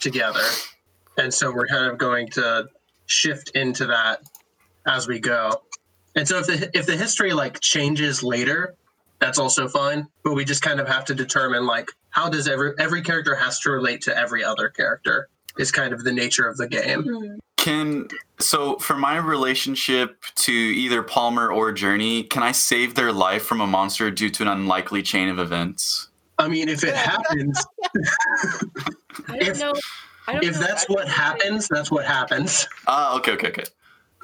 [0.00, 0.40] together,
[1.18, 2.66] and so we're kind of going to
[3.08, 4.20] shift into that
[4.86, 5.62] as we go.
[6.14, 8.74] And so if the if the history like changes later,
[9.18, 10.06] that's also fine.
[10.24, 13.58] But we just kind of have to determine like how does every every character has
[13.60, 17.02] to relate to every other character is kind of the nature of the game.
[17.02, 17.34] Hmm.
[17.56, 23.42] Can so for my relationship to either Palmer or Journey, can I save their life
[23.42, 26.08] from a monster due to an unlikely chain of events?
[26.38, 27.62] I mean, if it happens,
[29.26, 29.72] I don't If- know.
[30.28, 32.68] I don't if know that's what happens, that's what happens.
[32.86, 33.64] Ah, okay, okay, okay.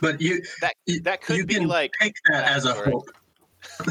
[0.01, 2.93] But you That you, that could you be can like take that as a backstory.
[2.93, 3.11] hope.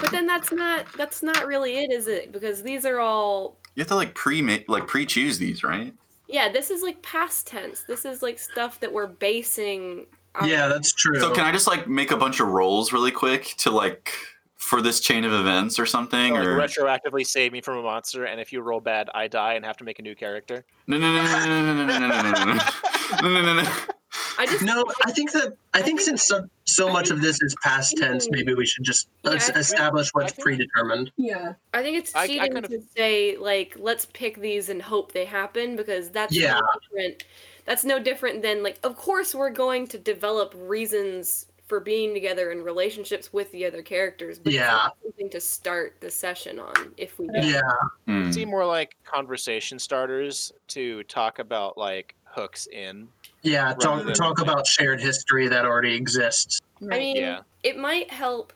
[0.00, 2.32] But then that's not that's not really it, is it?
[2.32, 5.94] Because these are all You have to like pre like pre choose these, right?
[6.28, 7.82] yeah, this is like past tense.
[7.86, 11.20] This is like stuff that we're basing our Yeah, that's true.
[11.20, 14.12] So can I just like make a bunch of rolls really quick to like
[14.56, 16.32] for this chain of events or something?
[16.34, 19.54] like, or retroactively save me from a monster, and if you roll bad, I die
[19.54, 20.64] and have to make a new character.
[20.86, 22.54] no no no no no no no no no no no
[23.22, 23.70] no no no no.
[24.38, 27.54] I just no, I think that I think since so, so much of this is
[27.62, 31.10] past tense, maybe we should just Yeah, es- I- establish what's I think- predetermined.
[31.16, 31.54] Yeah.
[31.72, 34.80] I think it's I- I cheating kind of- to say like let's pick these and
[34.82, 36.54] hope they happen because that's Yeah.
[36.60, 37.24] no different.
[37.66, 42.52] That's no different than like of course we're going to develop reasons for being together
[42.52, 44.38] and relationships with the other characters.
[44.38, 44.66] But Yeah.
[44.66, 47.40] not something to start the session on if we do.
[47.46, 47.60] Yeah,
[48.06, 48.30] Hmm.
[48.30, 53.08] Seem more like conversation starters to talk about like hooks in.
[53.42, 53.72] yeah.
[53.74, 56.60] Talk talk about shared history that already exists.
[56.82, 57.40] I mean, Yeah.
[57.62, 58.52] it might help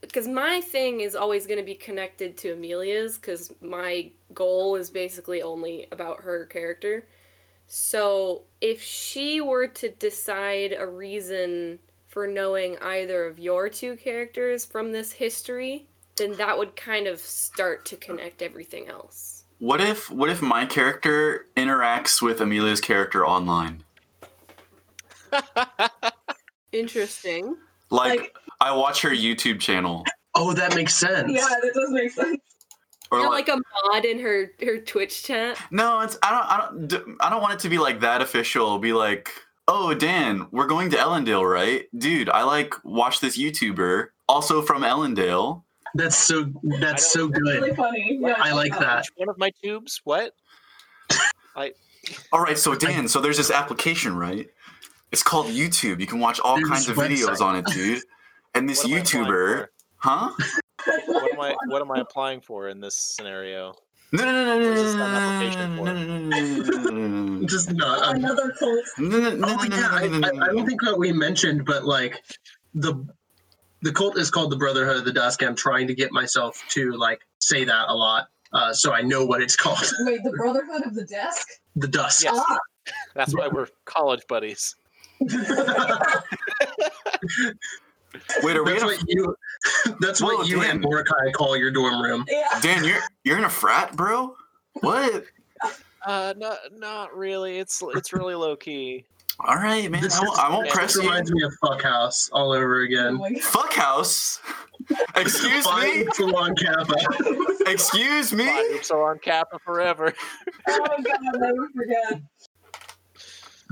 [0.00, 4.90] because my thing is always going to be connected to Amelia's because my goal is
[4.90, 7.06] basically only about her character.
[7.68, 11.78] So if she were to decide a reason
[12.12, 17.18] for knowing either of your two characters from this history, then that would kind of
[17.18, 19.44] start to connect everything else.
[19.60, 23.82] What if what if my character interacts with Amelia's character online?
[26.72, 27.56] Interesting.
[27.90, 31.30] Like, Like- I watch her YouTube channel, Oh, that makes sense.
[31.32, 32.38] Yeah, that does make sense.
[33.10, 33.60] or You're like, like a
[33.92, 35.58] mod in her her Twitch chat.
[35.70, 38.78] no, it's I don't I don't I don't want it to be like that official.
[38.78, 39.30] Be like,
[39.68, 41.86] oh Dan, we're going to Ellendale, right?
[41.96, 45.62] Dude, I like watch this YouTuber also from Ellendale.
[45.94, 46.46] That's so
[46.80, 47.76] that's so That's really good.
[47.76, 48.18] funny.
[48.20, 49.04] Yeah, I like that.
[49.16, 50.00] One of my tubes?
[50.04, 50.32] What?
[52.32, 54.48] All right, so Dan, so there's this application, right?
[55.12, 56.00] It's called YouTube.
[56.00, 57.40] You can watch all There's kinds of this videos website.
[57.44, 58.02] on it, dude.
[58.54, 60.32] And this What am I applying YouTuber, huh?
[61.06, 63.74] What am I what am I applying for in this scenario?
[64.14, 65.84] No, no, no, no, no, What is this no, an application no, for?
[65.86, 67.46] no, no, no, no, no, no, no.
[67.46, 68.14] Just not.
[68.14, 68.84] Another cult.
[68.98, 71.64] No, no, no, Oh no, no, yeah, I, I, I don't think that we mentioned,
[71.64, 72.22] but like
[72.74, 73.06] the
[73.80, 75.42] the cult is called the Brotherhood of the Dusk.
[75.42, 79.24] I'm trying to get myself to like say that a lot, uh, so I know
[79.24, 79.82] what it's called.
[80.00, 81.48] Wait, the Brotherhood of the Desk?
[81.76, 82.22] the Dusk.
[82.24, 82.34] Yes.
[82.38, 82.58] Ah,
[83.14, 84.76] That's why we're college buddies.
[88.42, 88.96] Wait, are we that's gonna?
[88.96, 89.34] what you.
[90.00, 90.70] That's what Whoa, you Dan.
[90.72, 92.24] and Mordecai call your dorm room.
[92.28, 92.58] yeah.
[92.60, 94.34] Dan, you're you're in a frat, bro.
[94.80, 95.24] What?
[96.04, 97.58] Uh, not not really.
[97.58, 99.04] It's it's really low key.
[99.40, 100.02] All right, man.
[100.02, 101.08] This I won't, I won't press This you.
[101.08, 103.14] reminds me of Fuckhouse all over Oh again.
[103.14, 103.40] my god.
[103.42, 104.40] Fuck house.
[105.16, 105.62] Excuse me.
[105.62, 106.94] Fine Salon Kappa.
[107.66, 108.46] Excuse me.
[108.46, 110.12] Five Oops are on Kappa forever.
[110.68, 112.20] Oh god, I'll never forget.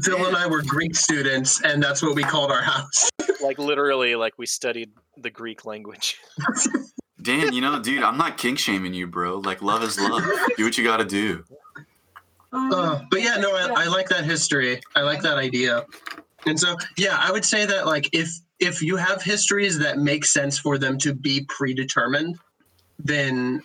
[0.02, 3.08] Phil and I were Greek students, and that's what we called our house.
[3.42, 6.18] like literally, like we studied the Greek language.
[7.22, 9.38] Dan, you know, dude, I'm not kink shaming you, bro.
[9.38, 10.24] Like, love is love.
[10.56, 11.44] Do what you gotta do.
[12.52, 14.80] Um, Uh, but yeah, no, I, I like that history.
[14.96, 15.84] I like that idea.
[16.46, 20.24] And so, yeah, I would say that like if if you have histories that make
[20.24, 22.38] sense for them to be predetermined,
[22.98, 23.62] then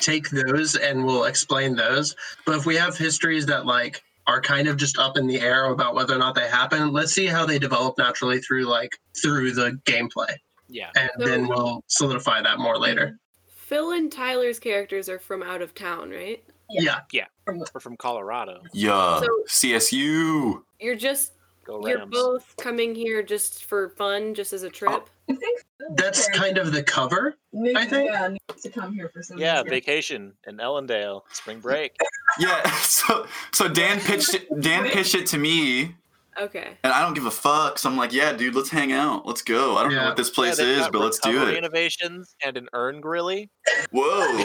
[0.00, 2.14] take those and we'll explain those.
[2.46, 5.66] But if we have histories that like are kind of just up in the air
[5.66, 9.52] about whether or not they happen, let's see how they develop naturally through like through
[9.52, 10.32] the gameplay,
[10.68, 10.90] Yeah.
[10.96, 13.18] and then we'll solidify that more later.
[13.54, 16.42] Phil and Tyler's characters are from out of town, right?
[16.70, 17.26] Yeah, Yeah.
[17.46, 18.62] We're from Colorado.
[18.72, 19.20] Yeah.
[19.20, 20.62] So- CSU.
[20.80, 21.32] You're just
[21.64, 24.92] Go you're both coming here just for fun, just as a trip.
[24.92, 25.60] Oh, I think
[25.96, 27.36] that's kind of the cover.
[27.52, 29.70] Nick, I think- yeah, needs to come here for some Yeah, reason.
[29.70, 31.96] vacation in Ellendale, spring break.
[32.40, 32.68] Yeah.
[32.80, 34.48] So so Dan pitched it.
[34.60, 35.94] Dan pitched it to me,
[36.36, 36.76] Okay.
[36.82, 37.78] and I don't give a fuck.
[37.78, 39.24] So I'm like, yeah, dude, let's hang out.
[39.24, 39.76] Let's go.
[39.76, 41.58] I don't know what this place they've is, but let's do recovery it.
[41.58, 43.50] Innovations and an urn grilly.
[43.92, 44.44] Whoa.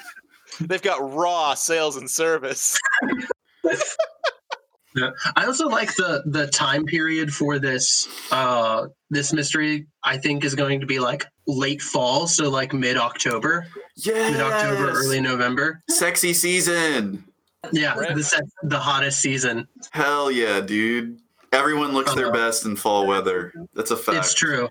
[0.60, 2.78] They've got raw sales and service.
[5.36, 9.86] I also like the the time period for this uh this mystery.
[10.04, 13.66] I think is going to be like late fall, so like mid October,
[13.96, 14.30] Yeah.
[14.30, 15.82] mid October, early November.
[15.88, 17.24] Sexy season.
[17.72, 18.14] Yeah, Right.
[18.16, 19.68] this is the hottest season.
[19.92, 21.18] Hell yeah, dude.
[21.52, 23.52] Everyone looks their Uh, best in fall weather.
[23.74, 24.18] That's a fact.
[24.18, 24.68] It's true.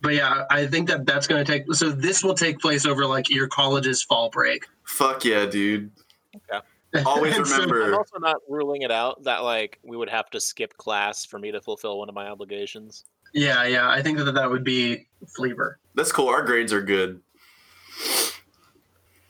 [0.00, 1.74] But yeah, I think that that's going to take.
[1.74, 4.64] So this will take place over like your college's fall break.
[4.84, 5.90] Fuck yeah, dude.
[7.04, 10.76] Always remember- I'm also not ruling it out that like we would have to skip
[10.76, 13.04] class for me to fulfill one of my obligations.
[13.34, 15.78] yeah, yeah, I think that that would be Fleaver.
[15.94, 16.28] That's cool.
[16.28, 17.20] Our grades are good.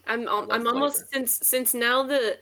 [0.07, 1.27] I'm al- Love I'm almost flavor.
[1.27, 2.39] since since now the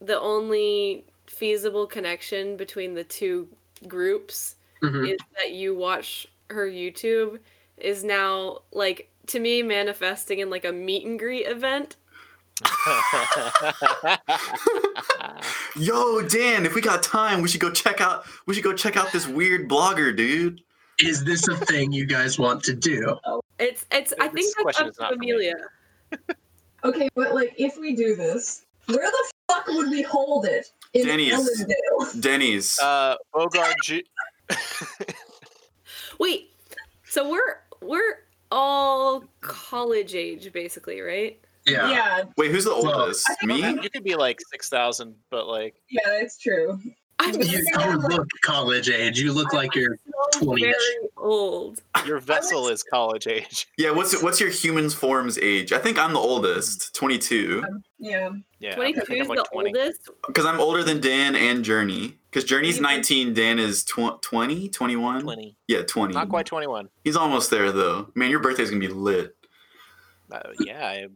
[0.00, 3.48] the only feasible connection between the two
[3.86, 5.12] groups Mhm.
[5.12, 7.38] is that you watch her YouTube
[7.76, 11.96] is now like to me manifesting in like a meet and greet event.
[15.76, 18.96] Yo, Dan, if we got time, we should go check out we should go check
[18.96, 20.62] out this weird blogger, dude.
[21.00, 23.18] Is this a thing you guys want to do?
[23.58, 25.30] It's it's I This think that's up to not for me.
[25.30, 25.54] Amelia.
[26.82, 30.72] Okay, but like if we do this, where the fuck would we hold it?
[30.94, 31.34] In Denny's.
[31.34, 32.20] Ellendale?
[32.22, 32.80] Denny's.
[32.80, 33.74] uh, Bogart.
[33.84, 34.00] Ju-
[36.18, 36.54] Wait,
[37.04, 41.38] so we're we're all college age basically, right?
[41.66, 41.90] Yeah.
[41.90, 43.26] Yeah, Wait, who's the oldest?
[43.42, 43.58] I Me?
[43.68, 46.78] You could be like six thousand, but like yeah, that's true.
[47.22, 49.20] I'm You, you look college age.
[49.20, 49.98] You look like you're
[50.32, 50.60] so 20-ish.
[50.62, 50.74] very
[51.18, 51.82] old.
[52.06, 53.66] your vessel is college age.
[53.76, 55.70] Yeah, what's what's your human's forms age?
[55.74, 57.62] I think I'm the oldest, 22.
[57.98, 58.30] Yeah.
[58.58, 59.68] Yeah, I Twenty think two I'm is like the 20.
[59.68, 60.10] oldest.
[60.26, 62.16] Because I'm older than Dan and Journey.
[62.30, 65.22] Because Journey's 19, Dan is tw- 20, 21?
[65.22, 65.56] 20.
[65.68, 66.14] Yeah, 20.
[66.14, 66.88] Not quite 21.
[67.04, 68.10] He's almost there, though.
[68.14, 69.36] Man, your birthday's going to be lit.
[70.32, 71.06] Uh, yeah, I,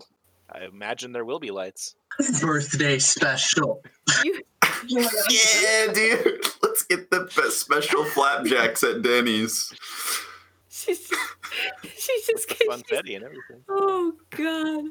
[0.54, 1.94] I imagine there will be lights.
[2.40, 3.82] birthday special.
[4.24, 4.40] You
[4.88, 6.44] Yeah, dude.
[6.62, 9.72] Let's get the best special flapjacks at Denny's.
[10.68, 11.14] she's just,
[11.96, 13.64] she's just With gonna, she's- funfetti and everything.
[13.68, 14.84] Oh god.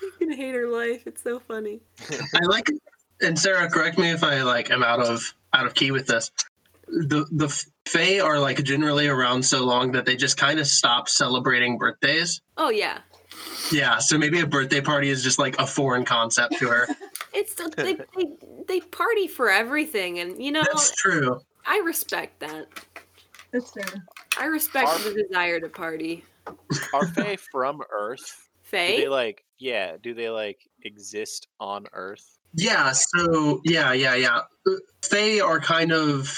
[0.00, 1.06] She's gonna hate her life.
[1.06, 1.80] It's so funny.
[2.34, 2.80] I like, it
[3.20, 5.22] and Sarah, correct me if I like am out of
[5.54, 6.30] out of key with this.
[6.88, 7.48] The the
[7.86, 12.40] Fae are like generally around so long that they just kind of stop celebrating birthdays.
[12.56, 12.98] Oh yeah.
[13.70, 16.88] Yeah, so maybe a birthday party is just like a foreign concept to her.
[17.34, 18.26] It's they, they
[18.66, 21.38] they party for everything and you know That's true.
[21.66, 22.66] I respect that.
[23.52, 24.06] That's fair.
[24.38, 26.24] I respect Are- the desire to party.
[26.94, 28.48] Are Fae from Earth?
[28.70, 32.38] Do they like, yeah, do they like exist on Earth?
[32.54, 34.40] Yeah, so yeah, yeah, yeah.
[35.02, 36.34] Fae are kind of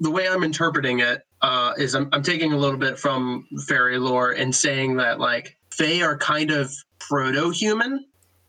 [0.00, 3.98] the way I'm interpreting it uh, is I'm, I'm taking a little bit from fairy
[3.98, 8.04] lore and saying that like Fae are kind of proto-human,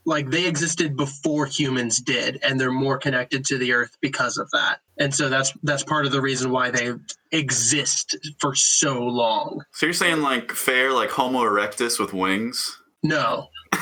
[0.05, 4.49] like they existed before humans did, and they're more connected to the earth because of
[4.51, 4.79] that.
[4.97, 6.93] And so that's that's part of the reason why they
[7.31, 9.63] exist for so long.
[9.71, 12.81] So you're saying, like, fair, like Homo erectus with wings?
[13.03, 13.47] No,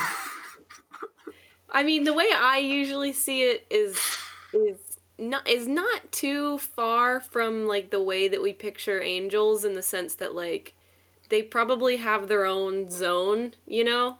[1.70, 3.98] I mean, the way I usually see it is
[4.52, 4.78] is
[5.18, 9.82] not is not too far from like the way that we picture angels in the
[9.82, 10.74] sense that like
[11.28, 14.18] they probably have their own zone, you know?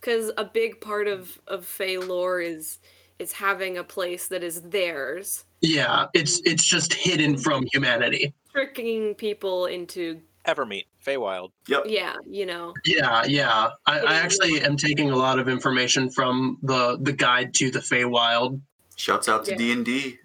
[0.00, 2.78] Cuz a big part of of Fey lore is
[3.18, 8.32] is having a place that is theirs, Yeah, it's it's just hidden from humanity.
[8.52, 11.50] tricking people into Evermeet, Feywild.
[11.68, 11.82] Yep.
[11.86, 12.72] yeah, you know.
[12.86, 13.68] Yeah, yeah.
[13.86, 17.80] I, I actually am taking a lot of information from the the guide to the
[17.80, 18.58] Feywild.
[18.96, 20.18] Shouts out to D and D.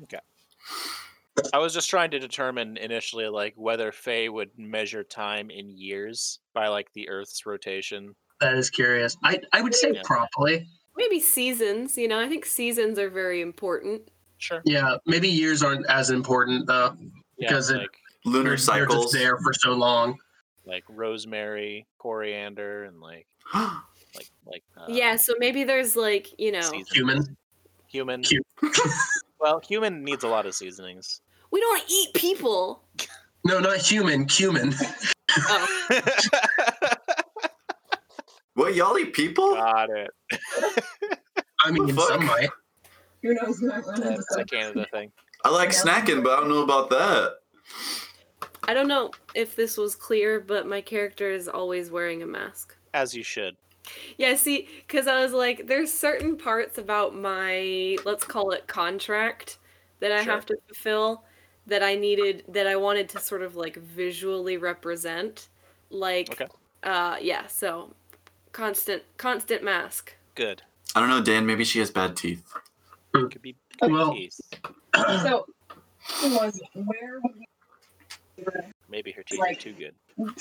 [1.54, 6.40] I was just trying to determine initially like whether Fey would measure time in years
[6.54, 8.16] by like the Earth's rotation.
[8.42, 9.18] That is curious.
[9.24, 10.02] I I would say Yeah.
[10.04, 10.68] probably.
[10.98, 12.20] Maybe seasons, you know.
[12.20, 14.10] I think seasons are very important.
[14.38, 14.62] Sure.
[14.66, 16.96] Yeah, maybe years aren't as important though.
[17.38, 17.90] Yeah, Because it-
[18.26, 19.12] Lunar They're- They're cycles.
[19.12, 20.18] just there for so long.
[20.68, 26.62] like rosemary, coriander, and like like like uh, yeah, so maybe there's like, you know,
[26.62, 26.90] seasons.
[26.92, 27.38] Human.
[27.90, 28.24] Human.
[28.24, 28.70] Hu-
[29.40, 31.22] Well, human needs a lot of seasonings.
[31.56, 32.84] We don't eat people.
[33.46, 34.26] No, not human.
[34.26, 34.76] Cumin.
[35.38, 35.68] Oh,
[38.56, 39.54] what y'all eat people?
[39.54, 40.12] Got it.
[41.62, 42.10] I mean, fuck?
[42.10, 42.50] some might.
[43.22, 43.62] Who knows?
[43.62, 45.14] We might run into That's a Canada thing.
[45.46, 47.36] I like snacking, but I don't know about that.
[48.68, 52.76] I don't know if this was clear, but my character is always wearing a mask.
[52.94, 53.56] As you should.
[54.18, 59.60] Yeah, see, because I was like, there's certain parts about my, let's call it contract,
[60.02, 60.34] that I Sure.
[60.34, 61.24] have to fulfill
[61.68, 65.48] that I needed, that I wanted to sort of like visually represent.
[65.90, 66.48] Like, Okay.
[66.84, 67.94] uh, yeah, so
[68.52, 70.16] constant, constant mask.
[70.36, 70.62] Good.
[70.96, 71.46] I don't know, Dan.
[71.46, 72.44] Maybe she has bad teeth.
[73.14, 74.40] Could be Well- teeth.
[74.96, 75.46] So,
[76.24, 76.62] was?
[76.74, 77.48] Where would we
[78.90, 79.96] Maybe her teeth like- are too good.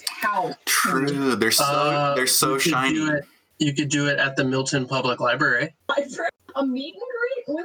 [0.08, 0.54] how?
[0.66, 1.36] True.
[1.36, 2.94] They're so Uh, they're so you could shiny.
[2.94, 3.24] do it-
[3.58, 7.02] You could do it at the Milton Public Library I've heard a meet and greet.
[7.02, 7.13] Wouldn't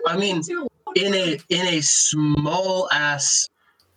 [0.08, 0.42] I mean,
[0.96, 3.48] in a in a small ass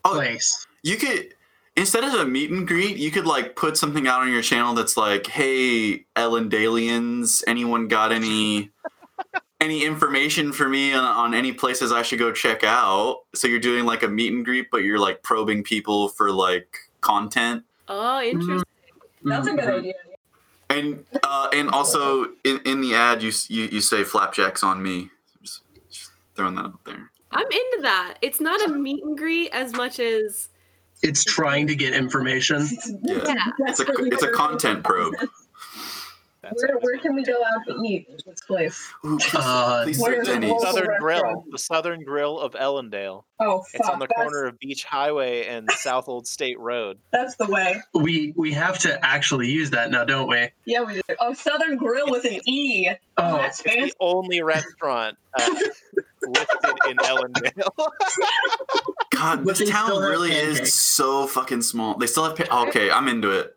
[0.04, 0.66] Oh, place.
[0.82, 1.34] You could
[1.76, 4.74] instead of a meet and greet, you could like put something out on your channel
[4.74, 8.70] that's like, "Hey, Ellendalians, anyone got any
[9.60, 13.60] any information for me on, on any places I should go check out?" So you're
[13.60, 17.62] doing like a meet and greet, but you're like probing people for like content.
[17.88, 18.64] Oh, interesting.
[19.24, 19.78] That's a good Mhm.
[19.78, 19.94] idea.
[20.68, 25.10] And uh, and also in, in the ad, you, you you say flapjacks on me.
[26.42, 27.10] Just, just throwing that out there.
[27.30, 28.18] I'm into that.
[28.22, 30.48] It's not a meet and greet as much as,
[31.02, 32.68] It's trying to get information.
[33.02, 33.18] Yeah.
[33.26, 33.34] yeah.
[33.68, 35.14] It's a it's a content probe.
[36.54, 38.92] Where, where can we go out to eat this place?
[39.06, 43.22] Ooh, Uh, please Where say is the Southern Grill, the Southern Grill of Ellendale.
[43.38, 43.68] Oh, fuck.
[43.74, 46.98] It's on the that's, corner of Beach Highway and South Old State Road.
[47.12, 47.80] That's the way.
[47.94, 50.48] We we have to actually use that now, don't we?
[50.64, 51.00] Yeah, we do.
[51.20, 52.90] Oh, Southern Grill with an E.
[53.18, 53.90] Oh, that's It's fancy.
[53.90, 55.48] the only restaurant uh,
[56.26, 57.70] listed in Ellendale.
[59.10, 60.60] God, But this town really pancakes.
[60.68, 61.96] is so fucking small.
[61.96, 62.36] They still have.
[62.36, 63.54] Pa- okay, I'm into it.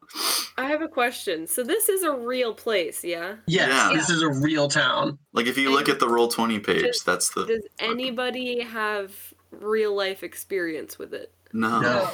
[0.58, 1.48] I have a question.
[1.48, 3.36] So this is a real place, yeah?
[3.48, 3.92] yes, Yeah.
[3.98, 5.18] this is a real town.
[5.34, 9.12] Like if you look at the roll twenty page, Does- that's the Does anybody have
[9.52, 11.34] real life experience with it?
[11.54, 11.80] no.
[11.82, 12.10] No.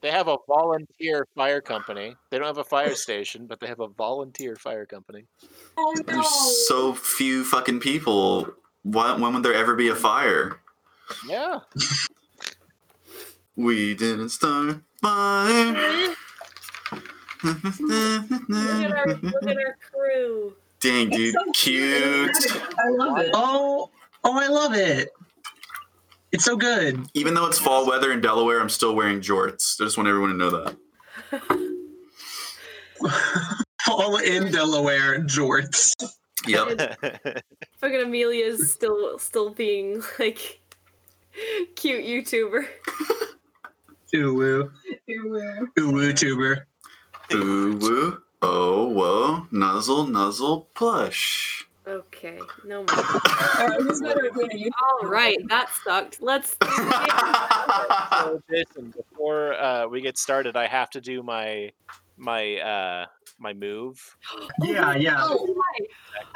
[0.00, 2.14] they have a volunteer fire company.
[2.30, 5.26] They don't have a fire station, but they have a volunteer fire company.
[5.78, 6.02] Oh, no.
[6.04, 8.48] There's so few fucking people.
[8.84, 10.60] Why, when would there ever be a fire?
[11.26, 11.60] Yeah.
[13.56, 16.14] We didn't start fire.
[17.42, 20.54] Look at our look at our crew.
[20.80, 22.36] Dang, It's dude, so cute.
[22.78, 23.30] I love it.
[23.34, 23.90] Oh,
[24.22, 25.10] oh, I love it.
[26.32, 27.06] It's so good.
[27.14, 29.80] Even though it's fall weather in Delaware, I'm still wearing jorts.
[29.80, 30.76] I just want everyone to know that.
[33.84, 35.92] Fall in Delaware, jorts.
[36.46, 36.98] Yep.
[37.78, 40.60] Fucking Amelia's still still being like
[41.76, 42.66] cute YouTuber.
[44.14, 44.72] Ooh woo,
[45.06, 45.70] Ew.
[45.78, 46.66] ooh woo tuber.
[47.32, 48.22] Ooh woo.
[48.42, 49.46] Oh whoa.
[49.50, 51.66] Nuzzle nuzzle plush.
[51.86, 52.94] Okay, no more.
[52.96, 54.70] All right, who's better at being a
[55.02, 56.20] All right, that sucked.
[56.22, 56.56] Let's.
[58.10, 61.70] So, Jason, before uh, we get started, I have to do my
[62.16, 63.06] my uh,
[63.38, 63.98] my move.
[64.62, 65.16] Yeah, yeah.
[65.18, 65.54] Oh,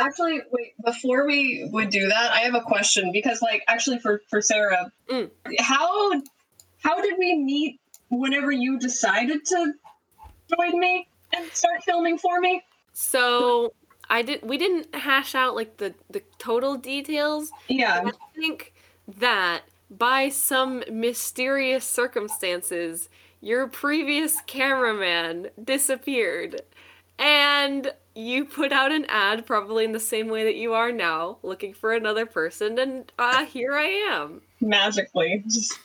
[0.00, 0.72] Actually, wait.
[0.84, 4.90] Before we would do that, I have a question because, like, actually, for for Sarah,
[5.08, 5.30] Mm.
[5.60, 6.12] how
[6.82, 7.80] how did we meet?
[8.10, 9.72] Whenever you decided to
[10.56, 11.06] join me
[11.36, 12.62] and start filming for me,
[12.94, 13.74] So
[14.08, 14.42] I did.
[14.42, 17.52] We didn't hash out like the the total details.
[17.68, 18.72] yeah, I think
[19.18, 23.08] that by some mysterious circumstances,
[23.41, 26.62] your previous cameraman disappeared.
[27.18, 31.39] And you put out an ad, probably in the same way that you are now,
[31.43, 34.43] looking for another person, and uh, here I am.
[34.61, 35.45] magically.
[35.47, 35.78] Just,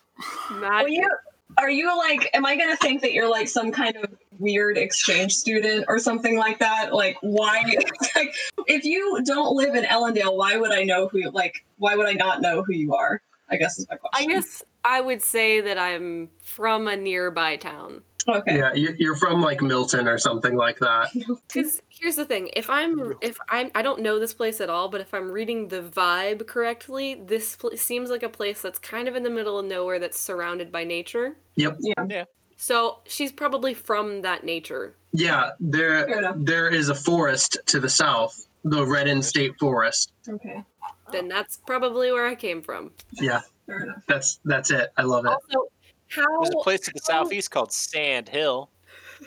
[0.50, 0.92] well, Magic.
[0.92, 1.10] you
[1.58, 5.34] Are you like, am I gonna think that you're like some kind of weird exchange
[5.34, 6.94] student or something like that?
[6.94, 7.64] Like, why?
[8.16, 8.34] like,
[8.68, 11.30] if you don't live in Ellendale, why would I know who?
[11.32, 13.22] Like, why would I not know who you are?
[13.50, 17.56] I guess is my question I guess I would say that I'm from a nearby
[17.58, 18.02] town.
[18.28, 18.58] Okay.
[18.58, 21.10] Yeah, you- you're from like Milton or something like that.
[21.54, 24.88] Because here's the thing: if I'm, if I'm, I don't know this place at all,
[24.90, 29.08] but if I'm reading the vibe correctly, this pl- seems like a place that's kind
[29.10, 31.36] of in the middle of nowhere that's surrounded by nature.
[31.58, 31.78] Yep.
[32.10, 32.24] Yeah.
[32.58, 34.96] So she's probably from that nature.
[35.12, 36.36] Yeah, there enough.
[36.40, 40.14] there is a forest to the south, the Redden State Forest.
[40.30, 40.64] Okay.
[41.12, 42.92] Then that's probably where I came from.
[43.12, 44.04] Yeah, Fair enough.
[44.08, 44.92] that's that's it.
[44.98, 45.30] I love it.
[45.30, 45.68] Also,
[46.10, 48.70] how There's a place to the southeast called Sand Hill.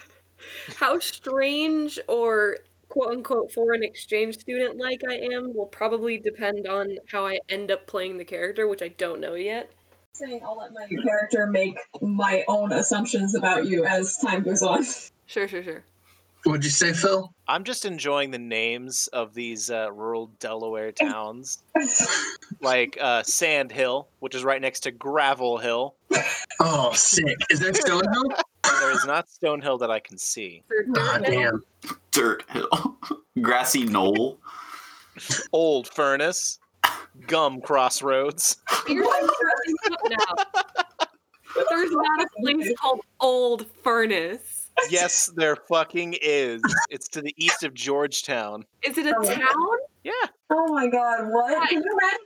[0.76, 2.58] how strange or
[2.88, 7.70] quote unquote foreign exchange student like I am will probably depend on how I end
[7.70, 9.70] up playing the character, which I don't know yet.
[10.12, 14.84] Saying I'll let my character make my own assumptions about you as time goes on.
[15.26, 15.84] Sure, sure, sure.
[16.46, 17.34] What'd you say, Phil?
[17.48, 21.58] I'm just enjoying the names of these uh, rural Delaware towns,
[22.60, 25.96] like uh, Sand Hill, which is right next to Gravel Hill.
[26.60, 27.36] Oh, sick.
[27.50, 28.30] Is there Stonehill?
[28.62, 30.62] There is not Stonehill that I can see.
[30.92, 31.64] God Dirtman, damn.
[32.12, 32.96] Dirt hill,
[33.42, 34.38] grassy knoll.
[35.52, 36.60] Old Furnace,
[37.26, 38.58] Gum Crossroads.
[38.86, 41.08] Here's what I'm putting out.
[41.70, 44.55] There's not a place called Old Furnace.
[44.90, 46.60] Yes, there fucking is.
[46.90, 48.64] It's to the east of Georgetown.
[48.82, 49.22] Is it a Oh.
[49.24, 49.78] town?
[50.04, 50.12] Yeah,
[50.50, 51.68] Oh my god, what?
[51.68, 52.18] Can you imagine?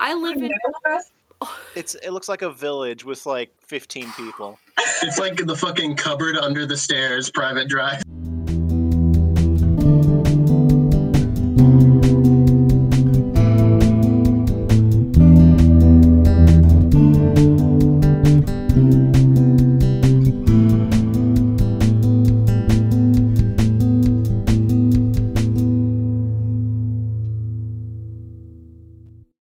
[0.00, 0.50] I live in.
[1.74, 4.58] it's it looks like a village with like 15 people.
[5.02, 8.02] It's like the fucking cupboard under the stairs, private drive.